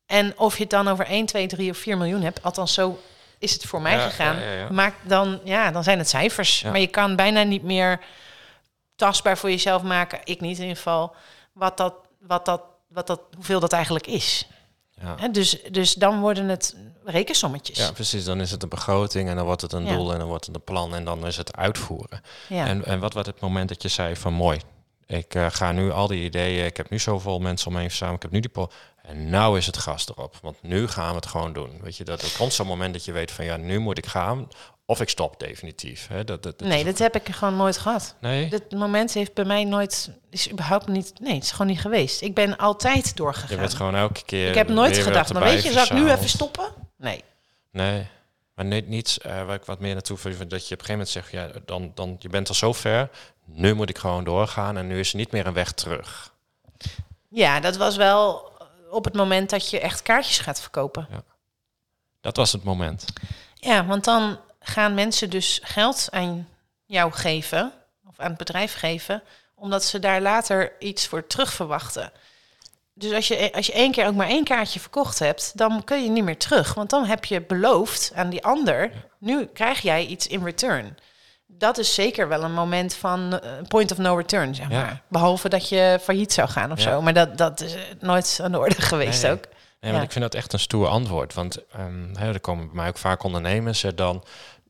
[0.06, 2.98] En of je het dan over 1, 2, 3 of 4 miljoen hebt, althans zo
[3.44, 4.36] is het voor mij gegaan.
[4.74, 6.62] Maak dan, ja, dan zijn het cijfers.
[6.62, 8.00] Maar je kan bijna niet meer
[8.96, 10.20] tastbaar voor jezelf maken.
[10.24, 11.14] Ik niet in ieder geval.
[11.52, 14.48] Wat dat, wat dat, wat dat, hoeveel dat eigenlijk is.
[15.00, 15.28] Ja.
[15.28, 17.78] dus, dus dan worden het rekensommetjes.
[17.78, 18.24] Ja, precies.
[18.24, 20.54] Dan is het een begroting en dan wordt het een doel en dan wordt het
[20.54, 22.20] een plan en dan is het uitvoeren.
[22.48, 22.66] Ja.
[22.66, 24.60] En, en wat was het moment dat je zei van mooi,
[25.06, 27.88] ik uh, ga nu al die ideeën, ik heb nu zoveel mensen om me heen
[27.88, 28.50] verzameld, ik heb nu die
[29.06, 31.70] en nou is het gas erop, want nu gaan we het gewoon doen.
[31.82, 34.06] Weet je, dat er komt zo'n moment dat je weet van ja, nu moet ik
[34.06, 34.48] gaan
[34.86, 36.06] of ik stop definitief.
[36.08, 36.24] Hè?
[36.24, 38.14] Dat, dat, nee, dat heb ik gewoon nooit gehad.
[38.20, 38.48] Nee.
[38.48, 42.22] Dit moment heeft bij mij nooit, is überhaupt niet, nee, het is gewoon niet geweest.
[42.22, 43.50] Ik ben altijd doorgegaan.
[43.50, 44.48] Je bent gewoon elke keer.
[44.48, 46.68] Ik heb nooit gedacht, maar weet je, zal ik nu even stoppen?
[46.96, 47.24] Nee.
[47.70, 48.06] Nee.
[48.54, 50.90] Maar niet, niets uh, waar ik wat meer naartoe vind, dat je op een gegeven
[50.90, 53.10] moment zegt, ja, dan, dan je bent al zo ver,
[53.44, 56.32] nu moet ik gewoon doorgaan en nu is er niet meer een weg terug.
[57.28, 58.52] Ja, dat was wel
[58.94, 61.06] op het moment dat je echt kaartjes gaat verkopen.
[61.10, 61.22] Ja.
[62.20, 63.04] Dat was het moment.
[63.54, 66.48] Ja, want dan gaan mensen dus geld aan
[66.86, 67.72] jou geven,
[68.08, 69.22] of aan het bedrijf geven,
[69.54, 72.12] omdat ze daar later iets voor terug verwachten.
[72.94, 76.02] Dus als je, als je één keer ook maar één kaartje verkocht hebt, dan kun
[76.02, 76.74] je niet meer terug.
[76.74, 80.96] Want dan heb je beloofd aan die ander, nu krijg jij iets in return
[81.58, 85.02] dat is zeker wel een moment van uh, point of no return, zeg maar.
[85.08, 87.02] Behalve dat je failliet zou gaan of zo.
[87.02, 89.44] Maar dat, dat is nooit aan de orde geweest ook.
[89.80, 91.34] Nee, want ik vind dat echt een stoer antwoord.
[91.34, 93.84] Want um, er komen bij mij ook vaak ondernemers.
[93.84, 94.24] en dan,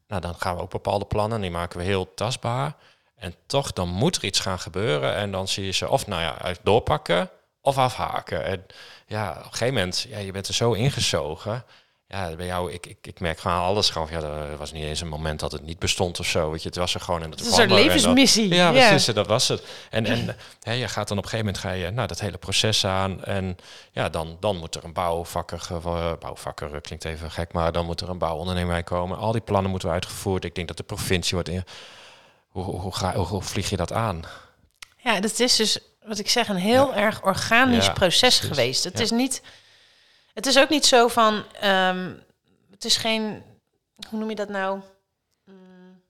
[0.09, 2.75] nou, dan gaan we ook bepaalde plannen, die maken we heel tastbaar.
[3.17, 5.15] En toch, dan moet er iets gaan gebeuren.
[5.15, 8.45] En dan zie je ze of nou ja, doorpakken of afhaken.
[8.45, 8.67] En
[9.07, 11.65] ja, op een gegeven moment, ja, je bent er zo ingezogen
[12.15, 14.09] ja, bij jou, ik, ik, ik merk gewoon alles gewoon.
[14.11, 16.51] Ja, er was niet eens een moment dat het niet bestond of zo.
[16.51, 18.55] Weet je, het was er gewoon en dat het is een levensmissie.
[18.55, 19.63] ja, precies, dat was het.
[19.91, 22.39] En, en hè, je gaat dan op een gegeven moment ga je nou, dat hele
[22.39, 23.25] proces aan.
[23.25, 23.57] En
[23.93, 25.61] ja, dan, dan moet er een bouwvakker,
[26.21, 29.19] bouwvakker klinkt even gek, maar dan moet er een bouwondernemer bij komen.
[29.19, 30.45] Al die plannen moeten uitgevoerd.
[30.45, 31.65] Ik denk dat de provincie wordt in.
[32.49, 34.23] Hoe, hoe, hoe, ga, hoe, hoe vlieg je dat aan?
[34.97, 38.49] Ja, dat is dus wat ik zeg, een heel erg organisch Ja, proces precies.
[38.57, 38.85] geweest.
[38.85, 39.05] Het Ja.
[39.05, 39.43] is niet.
[40.35, 41.45] Het is ook niet zo van.
[41.61, 42.13] ehm,
[42.71, 43.43] het is geen.
[44.09, 44.81] Hoe noem je dat nou?
[45.45, 46.03] Mm.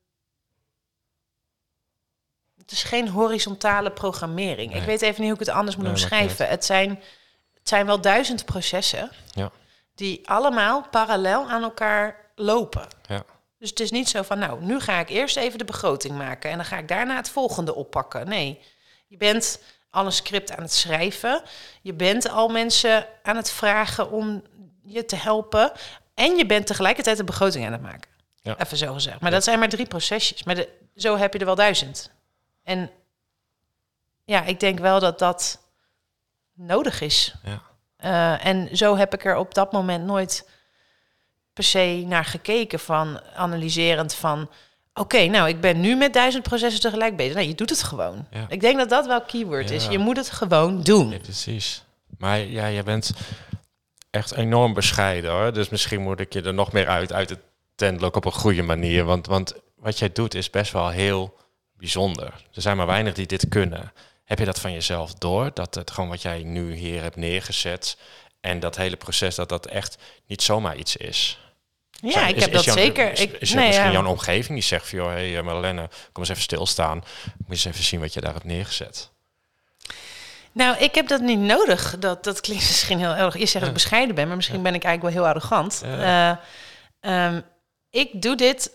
[2.58, 4.74] Het is geen horizontale programmering.
[4.74, 6.48] Ik weet even niet hoe ik het anders moet Nee, omschrijven.
[6.48, 6.90] Het zijn,
[7.54, 9.50] het zijn wel duizend processen Ja.
[9.94, 12.88] die allemaal parallel aan elkaar lopen.
[13.08, 13.24] Ja.
[13.58, 16.50] Dus het is niet zo van, nou, nu ga ik eerst even de begroting maken
[16.50, 18.28] en dan ga ik daarna het volgende oppakken.
[18.28, 18.60] Nee,
[19.06, 19.62] je bent
[19.94, 21.42] al een script aan het schrijven.
[21.82, 24.42] Je bent al mensen aan het vragen om
[24.82, 25.72] je te helpen.
[26.14, 28.10] En je bent tegelijkertijd de begroting aan het maken.
[28.40, 28.58] Ja.
[28.58, 29.20] Even zo gezegd.
[29.20, 30.44] Maar dat zijn maar drie procesjes.
[30.44, 32.10] Maar de, zo heb je er wel duizend.
[32.62, 32.90] En
[34.24, 35.60] ja, ik denk wel dat dat
[36.52, 37.34] nodig is.
[37.44, 37.62] Ja.
[37.96, 40.48] Eh, en zo heb ik er op dat moment nooit
[41.52, 44.50] per se naar gekeken van analyserend van
[44.94, 47.34] oké, nou ik ben nu met duizend processen tegelijk bezig.
[47.34, 48.26] Nee, je doet het gewoon.
[48.30, 48.46] Ja.
[48.48, 49.86] Ik denk dat dat wel keyword is.
[49.86, 51.10] Je moet het gewoon doen.
[51.10, 51.84] Ja, precies.
[52.18, 53.12] Maar ja, je bent
[54.10, 55.52] echt enorm bescheiden hoor.
[55.52, 57.40] Dus misschien moet ik je er nog meer uit, uit het
[57.74, 59.04] tentelijk op een goede manier.
[59.04, 61.36] Want, want wat jij doet is best wel heel
[61.76, 62.26] bijzonder.
[62.52, 63.92] Er zijn maar weinig die dit kunnen.
[64.24, 65.50] Heb je dat van jezelf door?
[65.54, 67.96] Dat het gewoon wat jij nu hier hebt neergezet
[68.40, 71.38] en dat hele proces, dat dat echt niet zomaar iets is.
[72.04, 73.12] Ja, Zijn- ik is- heb is dat zeker.
[73.12, 73.90] Is, nee, misschien ja.
[73.90, 77.04] jouw omgeving die zegt van, joh, hey, eh, Marlene, kom eens even stilstaan.
[77.36, 79.10] Moet eens even zien wat je daar hebt neergezet.
[80.52, 81.96] Nou, ik heb dat niet nodig.
[81.98, 83.34] Dat, dat klinkt misschien heel erg.
[83.38, 85.82] Je zegt dat ik bescheiden ben, maar misschien ben ik eigenlijk wel heel arrogant.
[85.84, 86.30] Eh,
[87.00, 87.40] ehm,
[87.90, 88.70] ik doe dit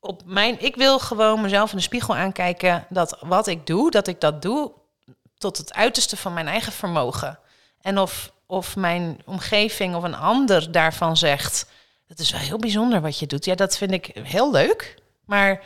[0.00, 0.60] op mijn.
[0.60, 4.42] Ik wil gewoon mezelf in de spiegel aankijken dat wat ik doe, dat ik dat
[4.42, 4.72] doe
[5.38, 7.38] tot het uiterste van mijn eigen vermogen.
[7.80, 11.66] En of, of mijn omgeving of een ander daarvan zegt:
[12.14, 13.44] Het is wel heel bijzonder wat je doet.
[13.44, 14.94] Ja, dat vind ik heel leuk.
[15.24, 15.60] Maar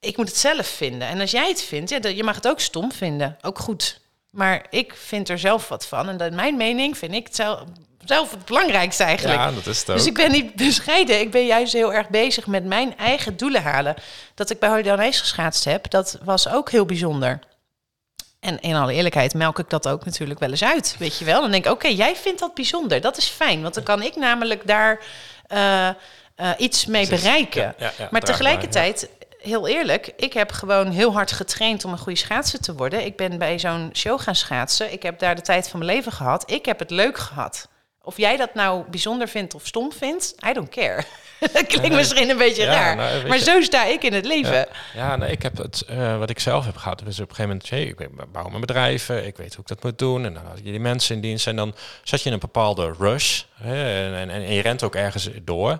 [0.00, 1.08] ik moet het zelf vinden.
[1.08, 3.36] En als jij het vindt, ja, je mag het ook stom vinden.
[3.40, 4.00] Ook goed.
[4.30, 6.08] Maar ik vind er zelf wat van.
[6.08, 7.64] En dat mijn mening vind ik zelf,
[8.04, 9.38] zelf het belangrijkste eigenlijk.
[9.38, 9.96] Ja, dat is het ook.
[9.96, 11.20] Dus ik ben niet bescheiden.
[11.20, 13.94] Ik ben juist heel erg bezig met mijn eigen doelen halen.
[14.34, 17.38] Dat ik bij Holiday geschaatst heb, dat was ook heel bijzonder.
[18.40, 20.96] En in alle eerlijkheid melk ik dat ook natuurlijk wel eens uit.
[20.98, 21.40] Weet je wel?
[21.40, 23.00] Dan denk ik, oké, jij vindt dat bijzonder.
[23.00, 25.04] Dat is fijn, want dan kan ik namelijk daar
[25.46, 25.94] eh, eh,
[26.56, 27.62] iets mee bereiken.
[27.62, 29.08] Ja, ja, ja, maar tegelijkertijd,
[29.38, 33.04] heel eerlijk, ik heb gewoon heel hard getraind om een goede schaatser te worden.
[33.04, 34.92] Ik ben bij zo'n show gaan schaatsen.
[34.92, 36.50] Ik heb daar de tijd van mijn leven gehad.
[36.50, 37.68] Ik heb het leuk gehad.
[38.08, 41.02] Of jij dat nou bijzonder vindt of stom vindt, I don't care.
[41.52, 42.96] dat klinkt misschien een beetje Ja, raar.
[42.96, 44.52] nou, maar je- zo sta ik in het leven.
[44.54, 46.98] Ja, ja nee, ik heb het, eh, wat ik zelf heb gehad.
[47.04, 49.82] Dus op een gegeven moment, hey, ik bouw mijn bedrijven, ik weet hoe ik dat
[49.82, 50.24] moet doen.
[50.24, 52.94] En dan had je die mensen in dienst en dan zat je in een bepaalde
[52.98, 53.42] rush.
[53.54, 55.78] Hè, en, en, en je rent ook ergens door.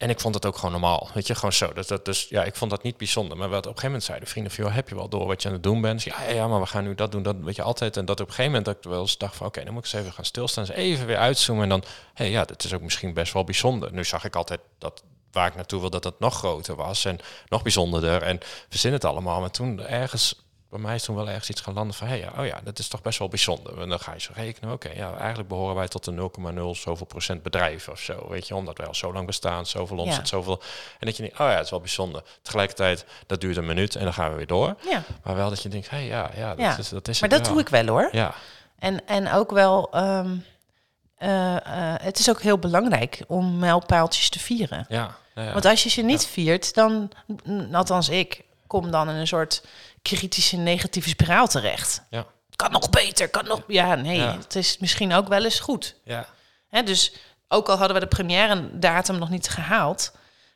[0.00, 1.72] En ik vond het ook gewoon normaal, weet je, gewoon zo.
[1.72, 3.36] Dus, dat, dus ja, ik vond dat niet bijzonder.
[3.36, 5.42] Maar wat op een gegeven moment zeiden vrienden van, joh, heb je wel door wat
[5.42, 6.02] je aan het doen bent?
[6.02, 7.96] Ja, ja, maar we gaan nu dat doen, dat weet je altijd.
[7.96, 9.86] En dat op een gegeven moment dat ik wel eens dacht van, oké, dan moet
[9.86, 10.64] ik eens even gaan stilstaan.
[10.64, 11.82] Dus even weer uitzoomen en dan,
[12.14, 13.92] hé, hey, ja, dat is ook misschien best wel bijzonder.
[13.92, 17.18] Nu zag ik altijd dat waar ik naartoe wil, dat het nog groter was en
[17.48, 18.22] nog bijzonderder.
[18.22, 18.38] En
[18.68, 19.40] verzin het allemaal.
[19.40, 22.22] Maar toen ergens, bij mij is toen wel ergens iets gaan landen van, hé, hey,
[22.34, 23.80] ja, oh ja, dat is toch best wel bijzonder.
[23.80, 26.30] En dan ga je zo rekenen, oké, ja, eigenlijk behoren wij tot de
[26.74, 29.96] 0,0 zoveel procent bedrijf of zo, weet je, omdat wij al zo lang bestaan, zoveel
[29.98, 30.24] omzet, Ja.
[30.24, 30.62] zoveel.
[30.98, 32.22] En dat je denkt, oh ja, het is wel bijzonder.
[32.42, 34.76] Tegelijkertijd, dat duurt een minuut en dan gaan we weer door.
[34.90, 35.02] Ja.
[35.22, 36.78] Maar wel dat je denkt, hé, hey, ja, ja, dat Ja.
[36.78, 38.08] is, dat is Maar het dat doe ik wel hoor.
[38.12, 38.34] Ja,
[38.78, 40.36] En, en ook wel, ehm,
[41.16, 44.86] eh, eh, het is ook heel belangrijk om mijlpaaltjes te vieren.
[44.88, 45.52] ja, ja, ja.
[45.52, 47.10] Want als je ze niet viert, dan,
[47.72, 49.64] althans ik, kom dan in een soort
[50.02, 52.02] kritische negatieve spiraal terecht.
[52.10, 52.26] Ja.
[52.56, 53.62] Kan nog beter, kan nog...
[53.66, 54.36] Ja, nee, Ja.
[54.36, 55.96] het is misschien ook wel eens goed.
[56.04, 56.26] ja.
[56.68, 57.12] Hè, dus
[57.48, 60.12] ook al hadden we de première datum nog niet gehaald...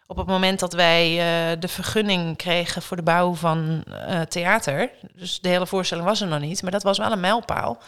[0.07, 4.91] op het moment dat wij eh, de vergunning kregen voor de bouw van eh, theater...
[5.15, 7.83] dus de hele voorstelling was er nog niet, maar dat was wel een mijlpaal...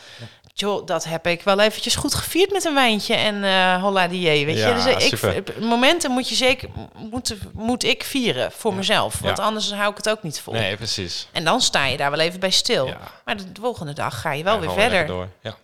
[0.58, 4.46] Joh, dat heb ik wel eventjes goed gevierd met een wijntje en eh holla die
[4.46, 5.04] weet je.
[5.10, 9.44] Dus ik, momenten moet je zeker moet, moet ik vieren voor mezelf, want Ja.
[9.44, 10.52] anders hou ik het ook niet vol.
[10.52, 11.28] Nee, precies.
[11.32, 12.94] En dan sta je daar wel even bij stil.
[13.24, 15.06] Maar de volgende dag ga je wel weer verder.
[15.06, 15.28] Door.
[15.42, 15.56] Ja.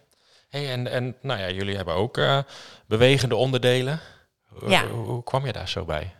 [0.49, 2.39] Hey, en, en nou ja, jullie hebben ook eh,
[2.87, 4.01] bewegende onderdelen.
[4.67, 4.87] Ja.
[4.87, 6.15] Hoe, hoe kwam je daar zo bij?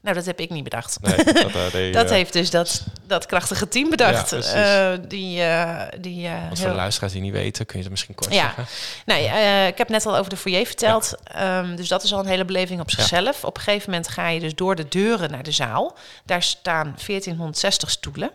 [0.00, 0.98] Nou, dat heb ik niet bedacht.
[1.00, 4.30] Nee, dat, eh, Dat heeft dus dat, dat krachtige team bedacht.
[4.30, 4.92] Ja.
[4.92, 8.14] Eh, die, eh, die, Want voor de luisteraars die niet weten, kun je het misschien
[8.14, 8.40] kort Ja.
[8.40, 8.66] zeggen?
[9.06, 9.22] Nee,
[9.66, 11.14] ik heb net al over de foyer verteld.
[11.24, 13.44] Ehm, dus dat is al een hele beleving op zichzelf.
[13.44, 15.96] Op een gegeven moment ga je dus door de deuren naar de zaal.
[16.24, 18.30] Daar staan 1460 stoelen.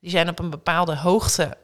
[0.00, 1.56] Die zijn op een bepaalde hoogte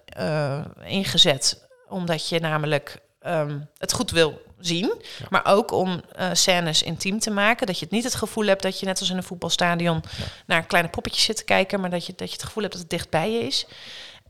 [0.85, 1.67] ingezet.
[1.89, 5.03] Omdat je namelijk ehm, het goed wil zien.
[5.29, 7.67] Maar ook om uh, scènes intiem te maken.
[7.67, 10.03] Dat je het niet het gevoel hebt dat je net als in een voetbalstadion
[10.47, 11.81] naar kleine poppetjes zit te kijken.
[11.81, 13.67] Maar dat je, dat je het gevoel hebt dat het dichtbij je is.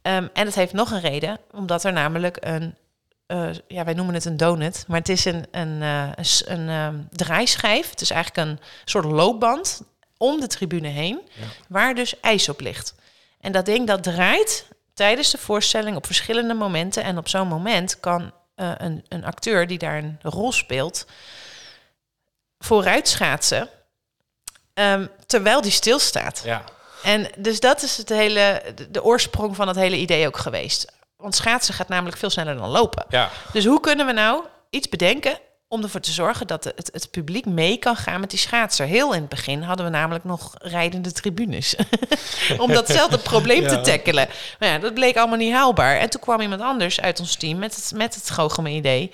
[0.02, 2.74] Um, en het heeft nog een reden, omdat er namelijk een
[3.26, 6.68] uh, ja, wij noemen het een donut, maar het is een, een, uh, een, een
[6.68, 7.90] um, draaischijf.
[7.90, 9.82] Het is eigenlijk een soort loopband
[10.16, 11.44] om de tribune heen, ja.
[11.68, 12.94] waar dus ijs op ligt.
[13.40, 17.02] En dat ding dat draait tijdens de voorstelling op verschillende momenten.
[17.02, 21.06] En op zo'n moment kan uh, een, een acteur die daar een rol speelt,
[22.58, 23.68] vooruit schaatsen,
[24.74, 26.42] um, terwijl die stilstaat.
[26.44, 26.64] Ja.
[27.02, 30.92] En dus dat is het hele, de, de oorsprong van het hele idee ook geweest.
[31.16, 33.04] Want schaatsen gaat namelijk veel sneller dan lopen.
[33.08, 33.30] Ja.
[33.52, 35.38] Dus hoe kunnen we nou iets bedenken
[35.76, 38.86] om ervoor te zorgen dat het, het publiek mee kan gaan met die schaatser.
[38.86, 41.74] Heel in het begin hadden we namelijk nog rijdende tribunes.
[42.58, 43.68] om datzelfde probleem ja.
[43.68, 44.28] te tackelen.
[44.58, 45.96] Maar ja, dat bleek allemaal niet haalbaar.
[45.96, 49.12] En toen kwam iemand anders uit ons team met het, met het idee.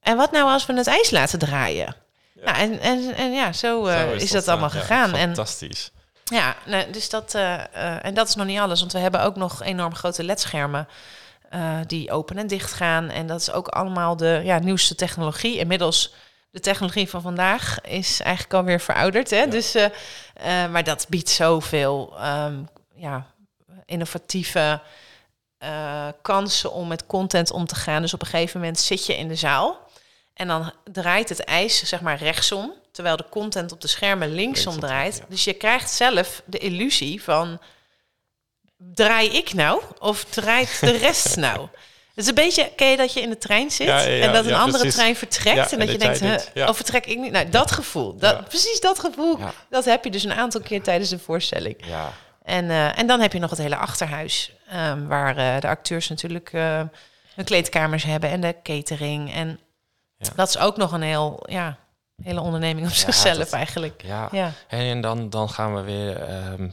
[0.00, 1.96] En wat nou als we het ijs laten draaien?
[2.32, 2.44] Ja.
[2.44, 5.16] Nou, en, en, en ja, zo, uh, zo is, is, dat, dat allemaal uh, gegaan.
[5.16, 5.90] Fantastisch.
[6.24, 8.80] En, ja, nou, dus dat, uh, en dat is nog niet alles.
[8.80, 10.88] Want we hebben ook nog enorm grote ledschermen
[11.56, 13.08] uh, die open en dicht gaan.
[13.08, 15.58] En dat is ook allemaal de ja, nieuwste technologie.
[15.58, 16.14] Inmiddels,
[16.50, 19.30] de technologie van vandaag is eigenlijk alweer verouderd.
[19.30, 19.36] Hè?
[19.40, 19.46] Ja.
[19.46, 19.90] Dus, uh, uh,
[20.70, 23.26] maar dat biedt zoveel um, ja,
[23.84, 24.80] innovatieve
[26.22, 28.02] kansen om met content om te gaan.
[28.02, 29.78] Dus op een gegeven moment zit je in de zaal.
[30.34, 34.80] En dan draait het ijs zeg maar rechtsom, terwijl de content op de schermen linksom
[34.80, 35.22] draait.
[35.28, 37.60] Dus je krijgt zelf de illusie van
[38.76, 41.68] draai ik nou of draait de rest nou?
[42.16, 44.32] Het is een beetje, ken je dat je in de trein zit ja, ja, en
[44.32, 44.94] dat een andere precies.
[44.94, 47.32] trein vertrekt en dat je denkt, huh, of vertrek ik niet?
[47.32, 49.38] Nou, dat gevoel, dat, precies dat gevoel,
[49.70, 51.76] dat heb je dus een aantal keer tijdens de voorstelling.
[51.86, 52.12] Ja.
[52.42, 56.08] En, uh, en dan heb je nog het hele achterhuis, um, waar uh, de acteurs
[56.08, 56.82] natuurlijk uh,
[57.34, 59.32] hun kleedkamers hebben en de catering.
[59.32, 59.60] En
[60.34, 61.78] dat is ook nog een heel, ja,
[62.22, 64.02] hele onderneming op zichzelf dat, eigenlijk.
[64.04, 66.30] Ja, en dan, dan gaan we weer...
[66.52, 66.72] Um,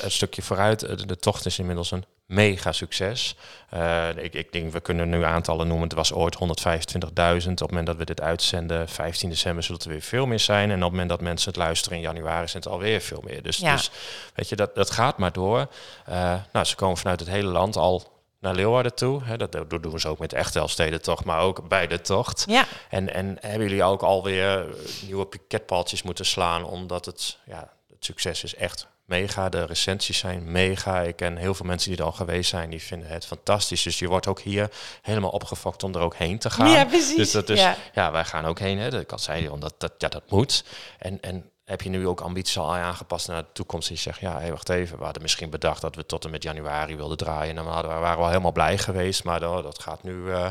[0.00, 1.08] een stukje vooruit.
[1.08, 3.36] De tocht is inmiddels een mega succes.
[3.74, 5.88] Uh, ik, ik, denk, we kunnen nu aantallen noemen.
[5.88, 6.40] Het was ooit 125.000.
[6.40, 10.40] Op het moment dat we dit uitzenden, 15 december, zullen het er weer veel meer
[10.40, 10.70] zijn.
[10.70, 13.42] En op het moment dat mensen het luisteren in januari, zijn het alweer veel meer.
[13.42, 13.72] Dus, ja.
[13.72, 13.90] dus
[14.34, 15.68] weet je, dat, dat gaat maar door.
[16.08, 19.22] Uh, nou, ze komen vanuit het hele land al naar Leeuwarden toe.
[19.24, 22.44] Hè, dat, dat doen ze ook met echt Elfsteden toch, maar ook bij de tocht.
[22.48, 22.66] Ja.
[22.90, 24.66] En, en hebben jullie ook alweer
[25.02, 29.48] nieuwe piketpaaltjes moeten slaan, omdat het, ja, het succes is echt mega.
[29.48, 31.00] De recensies zijn mega.
[31.00, 33.82] Ik ken heel veel mensen die er al geweest zijn, die vinden het fantastisch.
[33.82, 34.70] Dus je wordt ook hier
[35.02, 36.70] helemaal opgefokt om er ook heen te gaan.
[36.70, 37.16] Ja, precies.
[37.16, 37.76] Dus dat is, ja.
[37.94, 38.78] ja, wij gaan ook heen.
[38.78, 38.90] Hè.
[38.90, 40.64] Dat kan zei omdat dat, ja, dat moet.
[40.98, 43.88] En, en heb je nu ook ambities al aangepast naar de toekomst?
[43.88, 44.98] Die zegt, ja, hey, wacht even.
[44.98, 47.48] We hadden misschien bedacht dat we tot en met januari wilden draaien.
[47.48, 49.24] En dan waren we, helemaal blij geweest.
[49.24, 50.46] Maar dat, dat gaat nu, uh,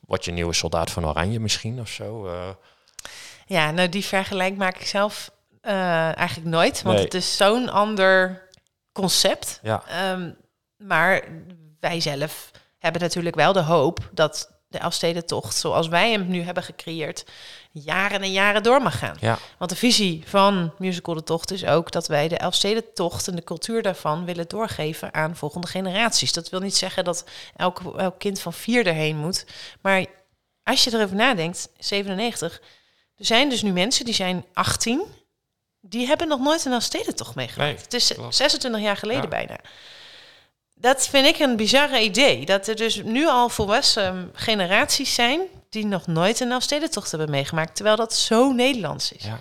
[0.00, 2.26] word je nieuwe soldaat van Oranje misschien of zo?
[2.26, 2.48] Uh.
[3.46, 5.30] Ja, nou die vergelijk maak ik zelf
[5.62, 7.04] uh, eigenlijk nooit, want nee.
[7.04, 8.42] het is zo'n ander
[8.92, 9.60] concept.
[9.62, 9.82] Ja.
[10.12, 10.36] Um,
[10.76, 11.24] maar
[11.80, 16.62] wij zelf hebben natuurlijk wel de hoop dat de Elfstedentocht, zoals wij hem nu hebben
[16.62, 17.24] gecreëerd,
[17.70, 19.16] jaren en jaren door mag gaan.
[19.20, 19.38] Ja.
[19.58, 23.44] Want de visie van Musical De Tocht is ook dat wij de Elfstedentocht en de
[23.44, 26.32] cultuur daarvan willen doorgeven aan volgende generaties.
[26.32, 27.24] Dat wil niet zeggen dat
[27.56, 29.46] elk, elk kind van vier erheen moet.
[29.80, 30.06] Maar
[30.62, 32.62] als je erover nadenkt, 97,
[33.16, 35.02] er zijn dus nu mensen die zijn 18
[35.84, 37.72] die hebben nog nooit een Elfstedentocht meegemaakt.
[37.72, 38.34] Nee, het is klopt.
[38.34, 39.28] 26 jaar geleden ja.
[39.28, 39.58] bijna.
[40.74, 42.46] Dat vind ik een bizarre idee.
[42.46, 47.74] Dat er dus nu al volwassen generaties zijn die nog nooit een Elfstedentocht hebben meegemaakt,
[47.74, 49.24] terwijl dat zo Nederlands is.
[49.24, 49.40] Ja.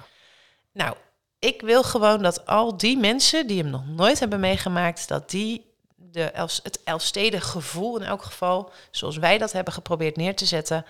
[0.71, 0.95] Nou,
[1.39, 5.65] ik wil gewoon dat al die mensen die hem nog nooit hebben meegemaakt, dat die
[5.95, 10.45] de Elf, het Elfsteden gevoel in elk geval, zoals wij dat hebben geprobeerd neer te
[10.45, 10.85] zetten,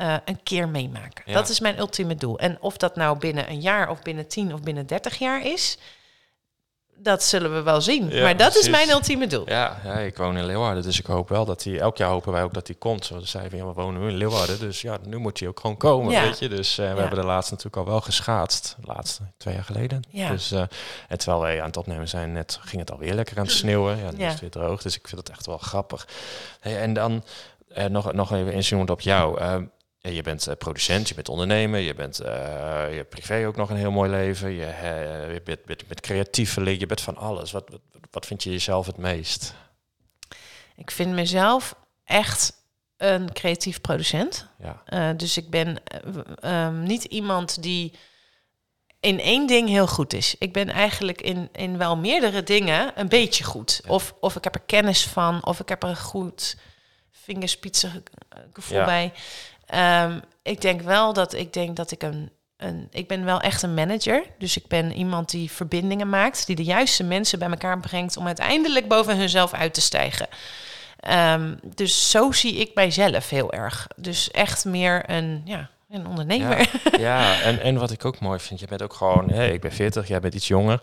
[0.00, 1.24] uh, een keer meemaken.
[1.26, 1.34] Ja.
[1.34, 2.38] Dat is mijn ultieme doel.
[2.38, 5.78] En of dat nou binnen een jaar of binnen tien of binnen dertig jaar is,
[6.96, 8.10] dat zullen we wel zien.
[8.10, 8.66] Ja, maar dat precies.
[8.66, 9.48] is mijn ultieme doel.
[9.48, 11.78] Ja, ja, ik woon in Leeuwarden, dus ik hoop wel dat hij...
[11.78, 13.04] Elk jaar hopen wij ook dat hij komt.
[13.04, 15.60] Zoals zei van, ja, we wonen nu in Leeuwarden, dus ja, nu moet hij ook
[15.60, 16.22] gewoon komen, ja.
[16.22, 16.48] weet je.
[16.48, 18.76] Dus uh, we hebben de laatste natuurlijk al wel geschaatst.
[18.80, 20.02] De laatste twee jaar geleden.
[20.08, 20.28] Ja.
[20.28, 20.60] Dus, uh,
[21.08, 23.96] en terwijl wij aan het opnemen zijn, net ging het alweer lekker aan het sneeuwen.
[23.96, 26.08] Ja, dan is het weer droog, dus ik vind het echt wel grappig.
[26.60, 27.24] Hey, en dan...
[27.78, 29.40] Uh, nog, nog even inzoomend op jou.
[30.10, 32.26] Je bent uh, producent, je bent ondernemer, je bent uh,
[32.90, 34.50] je hebt privé ook nog een heel mooi leven.
[34.50, 37.52] Je, uh, je bent, bent, bent creatieveling, je bent van alles.
[37.52, 37.80] Wat, wat,
[38.10, 39.54] wat vind je jezelf het meest?
[40.76, 41.74] Ik vind mezelf
[42.04, 42.52] echt
[42.96, 44.46] een creatief producent.
[44.58, 45.12] Ja.
[45.12, 45.82] dus ik ben
[46.44, 47.92] um, niet iemand die
[49.00, 50.34] in één ding heel goed is.
[50.38, 53.80] Ik ben eigenlijk in, in wel meerdere dingen een beetje goed.
[53.84, 53.90] Ja.
[53.90, 56.56] Of, of ik heb er kennis van, of ik heb er een goed
[57.10, 58.02] vingerspitsen
[58.52, 58.84] gevoel ja.
[58.84, 59.12] bij.
[59.72, 62.88] Ehm, ik denk wel dat ik denk dat ik een, een.
[62.90, 64.22] Ik ben wel echt een manager.
[64.38, 68.26] Dus ik ben iemand die verbindingen maakt, die de juiste mensen bij elkaar brengt om
[68.26, 70.28] uiteindelijk boven hunzelf uit te stijgen.
[71.00, 73.86] Ehm, dus zo zie ik mijzelf heel erg.
[73.96, 76.58] Dus echt meer een, ja, een ondernemer.
[76.58, 79.60] Ja, ja, en, en wat ik ook mooi vind, je bent ook gewoon, hè, ik
[79.60, 80.80] ben 40, jij bent iets jonger.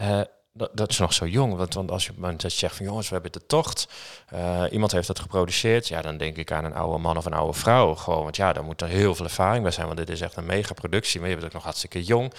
[0.00, 0.20] Uh,
[0.52, 1.56] dat, dat, is nog zo jong.
[1.56, 3.88] Want, want als je dat zegt van jongens, we hebben de tocht.
[4.32, 5.88] Uh, iemand heeft dat geproduceerd.
[5.88, 7.94] Ja, dan denk ik aan een oude man of een oude vrouw.
[7.94, 9.86] Gewoon, want ja, daar moet er heel veel ervaring bij zijn.
[9.86, 11.20] Want dit is echt een mega productie.
[11.20, 12.32] Maar je bent ook nog hartstikke jong.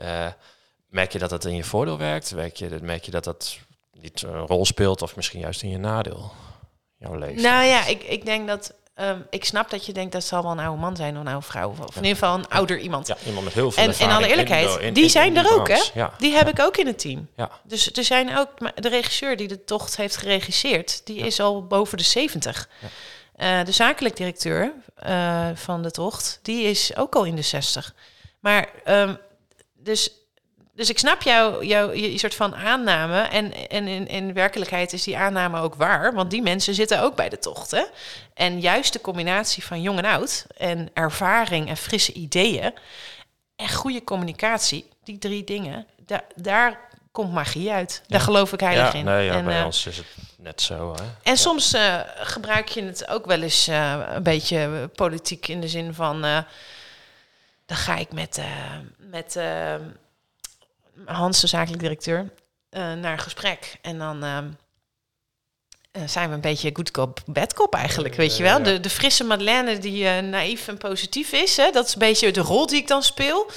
[0.00, 0.26] Uh,
[0.88, 2.34] merk je dat dat in je voordeel werkt?
[2.34, 3.58] Merk je, merk je dat dat
[3.92, 6.32] niet een rol speelt of misschien juist in je nadeel?
[6.96, 7.42] Jouw leven?
[7.42, 10.50] Nou ja, ik, ik denk dat Um, ik snap dat je denkt dat zal wel
[10.50, 11.70] een oude man zijn of een oude vrouw.
[11.70, 13.06] Of in ieder geval een ouder iemand.
[13.06, 15.82] Ja, iemand met heel veel En in alle eerlijkheid, die zijn er ook, hè?
[15.94, 16.12] Ja.
[16.18, 17.28] Die heb ik ook in het team.
[17.36, 17.50] Ja.
[17.64, 18.48] Dus er zijn ook...
[18.82, 21.00] De regisseur die de tocht heeft geregisseerd...
[21.06, 22.68] die is al boven de 70.
[23.36, 24.72] Uh, de zakelijk directeur
[25.06, 26.38] uh, van de tocht...
[26.42, 27.94] die is ook al in de 60.
[28.40, 28.68] Maar...
[28.84, 29.18] Um,
[29.82, 30.19] dus
[30.80, 33.20] dus ik snap jouw jou, je soort van aanname.
[33.20, 36.14] En, en in, in werkelijkheid is die aanname ook waar.
[36.14, 37.70] Want die mensen zitten ook bij de tocht.
[37.70, 37.84] Hè?
[38.34, 40.46] En juist de combinatie van jong en oud.
[40.56, 42.74] En ervaring en frisse ideeën.
[43.56, 44.88] En goede communicatie.
[45.04, 45.86] Die drie dingen.
[46.06, 46.78] Da daar
[47.12, 48.02] komt magie uit.
[48.06, 49.04] Daar geloof ik heilig ja, in.
[49.04, 50.06] Nee, ja, en, bij uh, ons is het
[50.36, 50.94] net zo.
[50.94, 51.30] Hè?
[51.30, 55.48] En soms uh, gebruik je het ook wel eens uh, een beetje politiek.
[55.48, 56.20] In de zin van...
[57.66, 58.40] dan ga ik met...
[58.96, 59.38] met
[61.04, 62.32] Hans, de zakelijk directeur,
[62.70, 63.78] uh, naar gesprek.
[63.82, 64.38] En dan uh,
[66.06, 68.62] zijn we een beetje good cop, bad cop eigenlijk, weet je wel.
[68.62, 71.56] De, de frisse Madeleine die uh, naïef en positief is.
[71.56, 71.70] Hè?
[71.70, 73.50] Dat is een beetje de rol die ik dan speel.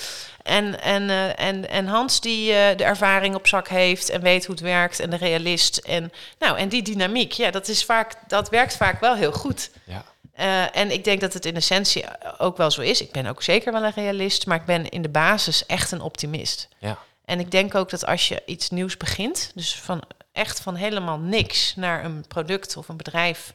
[0.44, 4.64] En, en, en, en Hans die de ervaring op zak heeft en weet hoe het
[4.64, 5.78] werkt en de realist.
[5.78, 9.70] En, nou, en die dynamiek, ja, dat, is vaak, dat werkt vaak wel heel goed.
[9.84, 10.06] Ja.
[10.40, 12.06] Uh, en ik denk dat het in essentie
[12.38, 13.02] ook wel zo is.
[13.02, 16.02] Ik ben ook zeker wel een realist, maar ik ben in de basis echt een
[16.02, 16.68] optimist.
[16.78, 16.98] Ja.
[17.26, 20.02] En ik denk ook dat als je iets nieuws begint, dus van
[20.32, 23.54] echt van helemaal niks naar een product of een bedrijf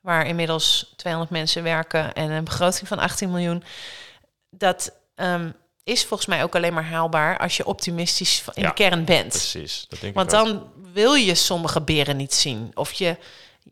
[0.00, 3.62] waar inmiddels 200 mensen werken en een begroting van 18 miljoen,
[4.50, 5.54] dat um,
[5.84, 9.28] is volgens mij ook alleen maar haalbaar als je optimistisch in ja, de kern bent.
[9.28, 9.86] Precies.
[9.88, 12.70] Dat denk Want ik dan wil je sommige beren niet zien.
[12.74, 13.16] Of je,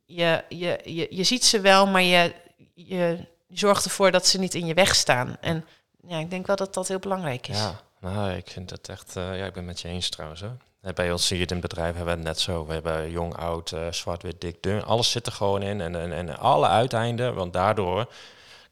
[0.07, 2.35] je, je, je, je ziet ze wel, maar je,
[2.75, 3.19] je
[3.49, 5.37] zorgt ervoor dat ze niet in je weg staan.
[5.41, 5.67] En
[6.09, 7.59] ja, ik denk wel dat dat heel belangrijk is.
[7.59, 7.81] Ja.
[8.05, 10.41] Nou, ik vind het echt, uh, ja, ik ben met je eens trouwens.
[10.81, 10.93] Hè.
[10.93, 12.67] Bij ons zie je het in het bedrijf, hebben we het net zo.
[12.67, 14.85] We hebben jong, oud, uh, zwart, wit, dik, dun.
[14.85, 15.81] Alles zit er gewoon in.
[15.81, 18.13] En, en, en alle uiteinden, want daardoor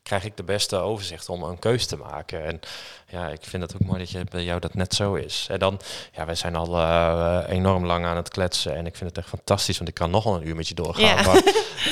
[0.02, 2.44] krijg ik de beste overzicht om een keus te maken.
[2.44, 2.60] En
[3.08, 5.46] ja, ik vind het ook mooi dat je, bij jou dat net zo is.
[5.50, 5.80] En dan,
[6.12, 8.74] ja, wij zijn al uh, enorm lang aan het kletsen.
[8.74, 10.74] En ik vind het echt fantastisch, want ik kan nog wel een uur met je
[10.74, 11.04] doorgaan.
[11.04, 11.22] Ja.
[11.22, 11.42] Maar,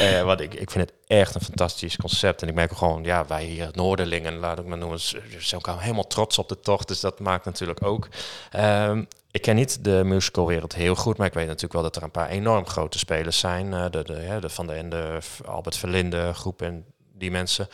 [0.00, 2.42] uh, wat ik, ik vind het echt een fantastisch concept.
[2.42, 6.06] En ik merk gewoon, ja, wij hier Noorderlingen, laat ik maar noemen, zijn ook helemaal
[6.06, 6.88] trots op de tocht.
[6.88, 8.08] Dus dat maakt natuurlijk ook.
[8.56, 12.02] Um, ik ken niet de musicalwereld heel goed, maar ik weet natuurlijk wel dat er
[12.02, 13.66] een paar enorm grote spelers zijn.
[13.66, 16.84] Uh, de, de, de Van de Ende, Albert Verlinde groep en
[17.20, 17.68] die mensen.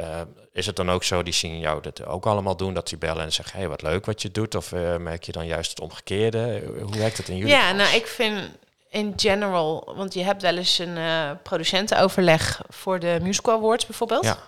[0.00, 0.20] Uh,
[0.52, 3.24] is het dan ook zo, die zien jou dat ook allemaal doen, dat die bellen
[3.24, 4.54] en zeggen, hey, wat leuk wat je doet?
[4.54, 6.62] Of uh, merk je dan juist het omgekeerde?
[6.82, 7.52] Hoe werkt het in jullie?
[7.52, 8.50] Ja, nou, ik vind
[8.88, 14.24] in general, want je hebt wel eens een uh, producentenoverleg voor de Musical Awards bijvoorbeeld.
[14.24, 14.38] Ja.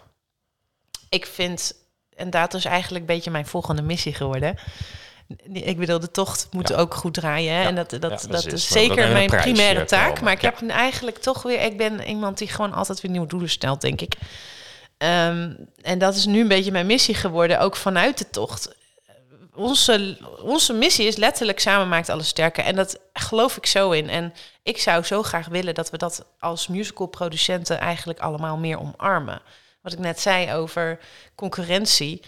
[1.08, 1.74] Ik vind,
[2.16, 4.58] en dat is eigenlijk een beetje mijn volgende missie geworden.
[5.52, 6.76] Ik bedoel, de tocht moet ja.
[6.76, 7.54] ook goed draaien.
[7.54, 7.60] Hè?
[7.60, 7.68] Ja.
[7.68, 10.08] En dat, dat, ja, dat is zeker mijn primaire taak.
[10.08, 10.24] Komen.
[10.24, 11.60] Maar ik heb eigenlijk toch weer...
[11.62, 14.14] Ik ben iemand die gewoon altijd weer nieuwe doelen stelt, denk ik.
[14.98, 18.74] Um, en dat is nu een beetje mijn missie geworden, ook vanuit de tocht.
[19.54, 22.64] Onze, onze missie is letterlijk samen maakt alles sterker.
[22.64, 24.08] En dat geloof ik zo in.
[24.08, 29.40] En ik zou zo graag willen dat we dat als musicalproducenten eigenlijk allemaal meer omarmen.
[29.82, 30.98] Wat ik net zei over
[31.34, 32.22] concurrentie.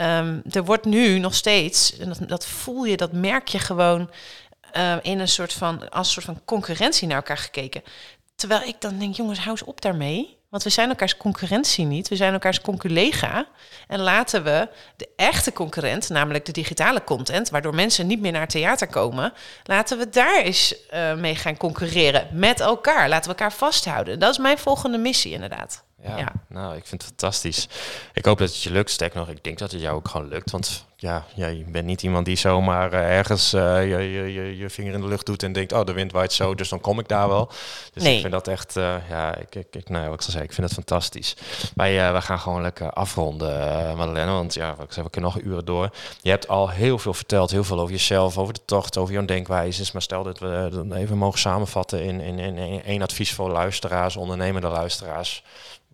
[0.00, 4.10] Um, er wordt nu nog steeds, en dat, dat voel je, dat merk je gewoon
[4.76, 7.82] uh, in een soort van, als een soort van concurrentie naar elkaar gekeken.
[8.34, 10.36] Terwijl ik dan denk, jongens, hou eens op daarmee.
[10.48, 12.08] Want we zijn elkaars concurrentie niet.
[12.08, 13.46] We zijn elkaars conculega.
[13.86, 18.48] En laten we de echte concurrent, namelijk de digitale content, waardoor mensen niet meer naar
[18.48, 19.32] theater komen,
[19.64, 23.08] laten we daar eens uh, mee gaan concurreren met elkaar.
[23.08, 24.18] Laten we elkaar vasthouden.
[24.18, 25.86] Dat is mijn volgende missie, inderdaad.
[26.02, 27.68] Ja, ja, nou, ik vind het fantastisch.
[28.12, 28.90] Ik hoop dat het je lukt.
[28.90, 30.50] Sterk nog, ik denk dat het jou ook gewoon lukt.
[30.50, 34.56] Want ja, ja je bent niet iemand die zomaar uh, ergens uh, je, je, je,
[34.56, 36.80] je, vinger in de lucht doet en denkt, oh, de wind waait zo, dus dan
[36.80, 37.50] kom ik daar wel.
[37.92, 38.14] Dus nee.
[38.14, 40.54] ik vind dat echt, uh, ja, ik, ik, ik, nou, wat ik zal zeggen, ik
[40.54, 41.36] vind het fantastisch.
[41.74, 43.50] Wij we gaan gewoon lekker afronden,
[43.96, 45.90] Madeleine, want ja, wat ik zei, we kunnen nog uren door.
[46.20, 49.24] Je hebt al heel veel verteld, heel veel over jezelf, over de tocht, over jouw
[49.24, 49.92] denkwijzes.
[49.92, 53.50] Maar stel dat we dan even mogen samenvatten in, in, in, in één advies voor
[53.50, 55.42] luisteraars, ondernemende luisteraars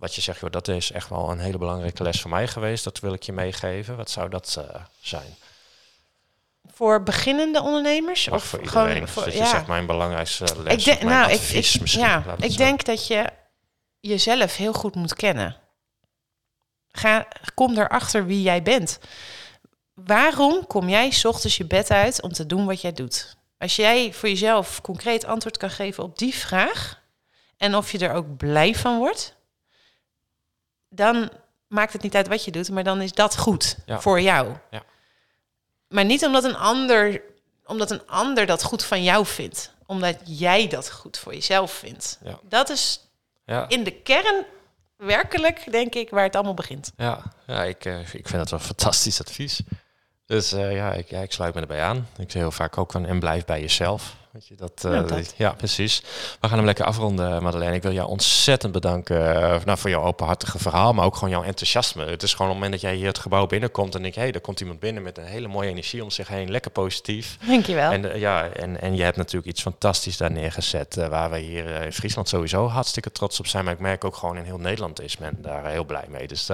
[0.05, 2.85] wat je zegt, joh, dat is echt wel een hele belangrijke les voor mij geweest.
[2.85, 3.97] Dat wil ik je meegeven.
[3.97, 4.61] Wat zou dat
[5.01, 5.37] zijn?
[6.73, 8.29] Voor beginnende ondernemers?
[8.29, 8.93] of voor iedereen.
[8.93, 10.73] Gewoon, voor, dat je zegt mijn belangrijkste les.
[10.73, 13.25] Ik denk, nou, ik, ik, Ja, ik denk dat je
[14.01, 15.57] jezelf heel goed moet kennen.
[16.91, 18.99] Ga, kom erachter wie jij bent.
[19.95, 23.37] Waarom kom jij s ochtends je bed uit om te doen wat jij doet?
[23.59, 27.01] Als jij voor jezelf concreet antwoord kan geven op die vraag
[27.57, 29.35] en of je er ook blij van wordt,
[30.95, 31.31] dan
[31.69, 34.53] maakt het niet uit wat je doet, maar dan is dat goed voor jou.
[34.71, 34.83] Ja.
[35.89, 37.23] Maar niet omdat een ander,
[37.65, 42.19] omdat een ander dat goed van jou vindt, omdat jij dat goed voor jezelf vindt.
[42.23, 42.39] Ja.
[42.43, 43.01] Dat is
[43.69, 44.45] in de kern
[44.97, 46.93] werkelijk, denk ik, waar het allemaal begint.
[46.97, 49.61] Ja, ja ik, uh, ik vind dat wel fantastisch advies.
[50.27, 52.09] Dus uh, ja, ik, ja, ik sluit me erbij aan.
[52.17, 54.17] Ik zeg heel vaak ook van en blijf bij jezelf.
[54.35, 56.03] Weet je, dat, uh, ja, precies.
[56.41, 57.77] We gaan hem lekker afronden, Madeleine.
[57.77, 61.43] Ik wil jou ontzettend bedanken uh, nou, voor jouw openhartige verhaal, maar ook gewoon jouw
[61.43, 62.05] enthousiasme.
[62.05, 64.21] Het is gewoon op het moment dat jij hier het gebouw binnenkomt en denk, hé,
[64.21, 67.39] hey, er komt iemand binnen met een hele mooie energie om zich heen, lekker positief.
[67.47, 67.93] Dankjewel.
[67.93, 71.83] En, uh, ja, en, en je hebt natuurlijk iets fantastisch daar neergezet, waar we hier
[71.83, 75.01] in Friesland sowieso hartstikke trots op zijn, maar ik merk ook gewoon in heel Nederland
[75.01, 76.27] is men daar heel blij mee.
[76.27, 76.47] Dus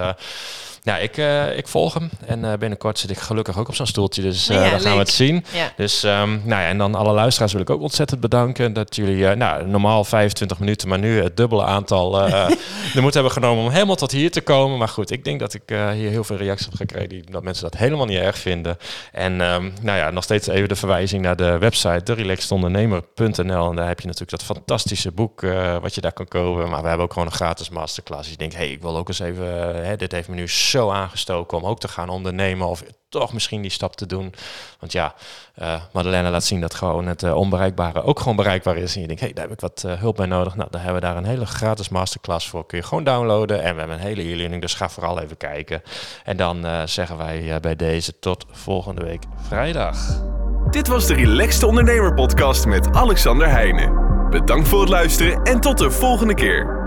[0.82, 1.16] ja, ik,
[1.56, 4.80] ik volg hem en binnenkort zit ik gelukkig ook op zo'n stoeltje, dus ja, dan
[4.80, 5.44] gaan we het zien.
[5.52, 5.72] Ja.
[5.76, 9.16] Dus um, nou ja, en dan alle luisteraars wil ik ook ontzettend bedanken dat jullie,
[9.16, 12.48] uh, nou, normaal 25 minuten, maar nu het dubbele aantal uh,
[12.94, 14.78] de moed hebben genomen om helemaal tot hier te komen.
[14.78, 17.76] Maar goed, ik denk dat ik hier heel veel reacties heb gekregen dat mensen dat
[17.76, 18.76] helemaal niet erg vinden.
[19.12, 23.70] En um, nou ja, nog steeds even de verwijzing naar de website, derelaxedondernemer.nl.
[23.70, 25.40] En daar heb je natuurlijk dat fantastische boek
[25.80, 26.68] wat je daar kan kopen.
[26.70, 28.30] Maar we hebben ook gewoon een gratis masterclass.
[28.30, 30.90] Je denkt, hé, hey, ik wil ook eens even, hè, dit heeft me nu zo
[30.90, 34.34] aangestoken om ook te gaan ondernemen of toch misschien die stap te doen.
[34.78, 35.14] Want ja,
[35.62, 38.94] uh, Madeleine laat zien dat gewoon het uh, onbereikbare ook gewoon bereikbaar is.
[38.94, 40.54] En je denkt, hé, hey, daar heb ik wat uh, hulp bij nodig.
[40.54, 42.66] Nou, dan hebben we daar een hele gratis masterclass voor.
[42.66, 43.62] Kun je gewoon downloaden.
[43.62, 45.82] En we hebben een hele e-learning, dus ga vooral even kijken.
[46.24, 50.22] En dan zeggen wij bij deze tot volgende week vrijdag.
[50.70, 54.28] Dit was de Relaxed Ondernemer podcast met Alexander Heijnen.
[54.30, 56.79] Bedankt voor het luisteren en tot de volgende keer.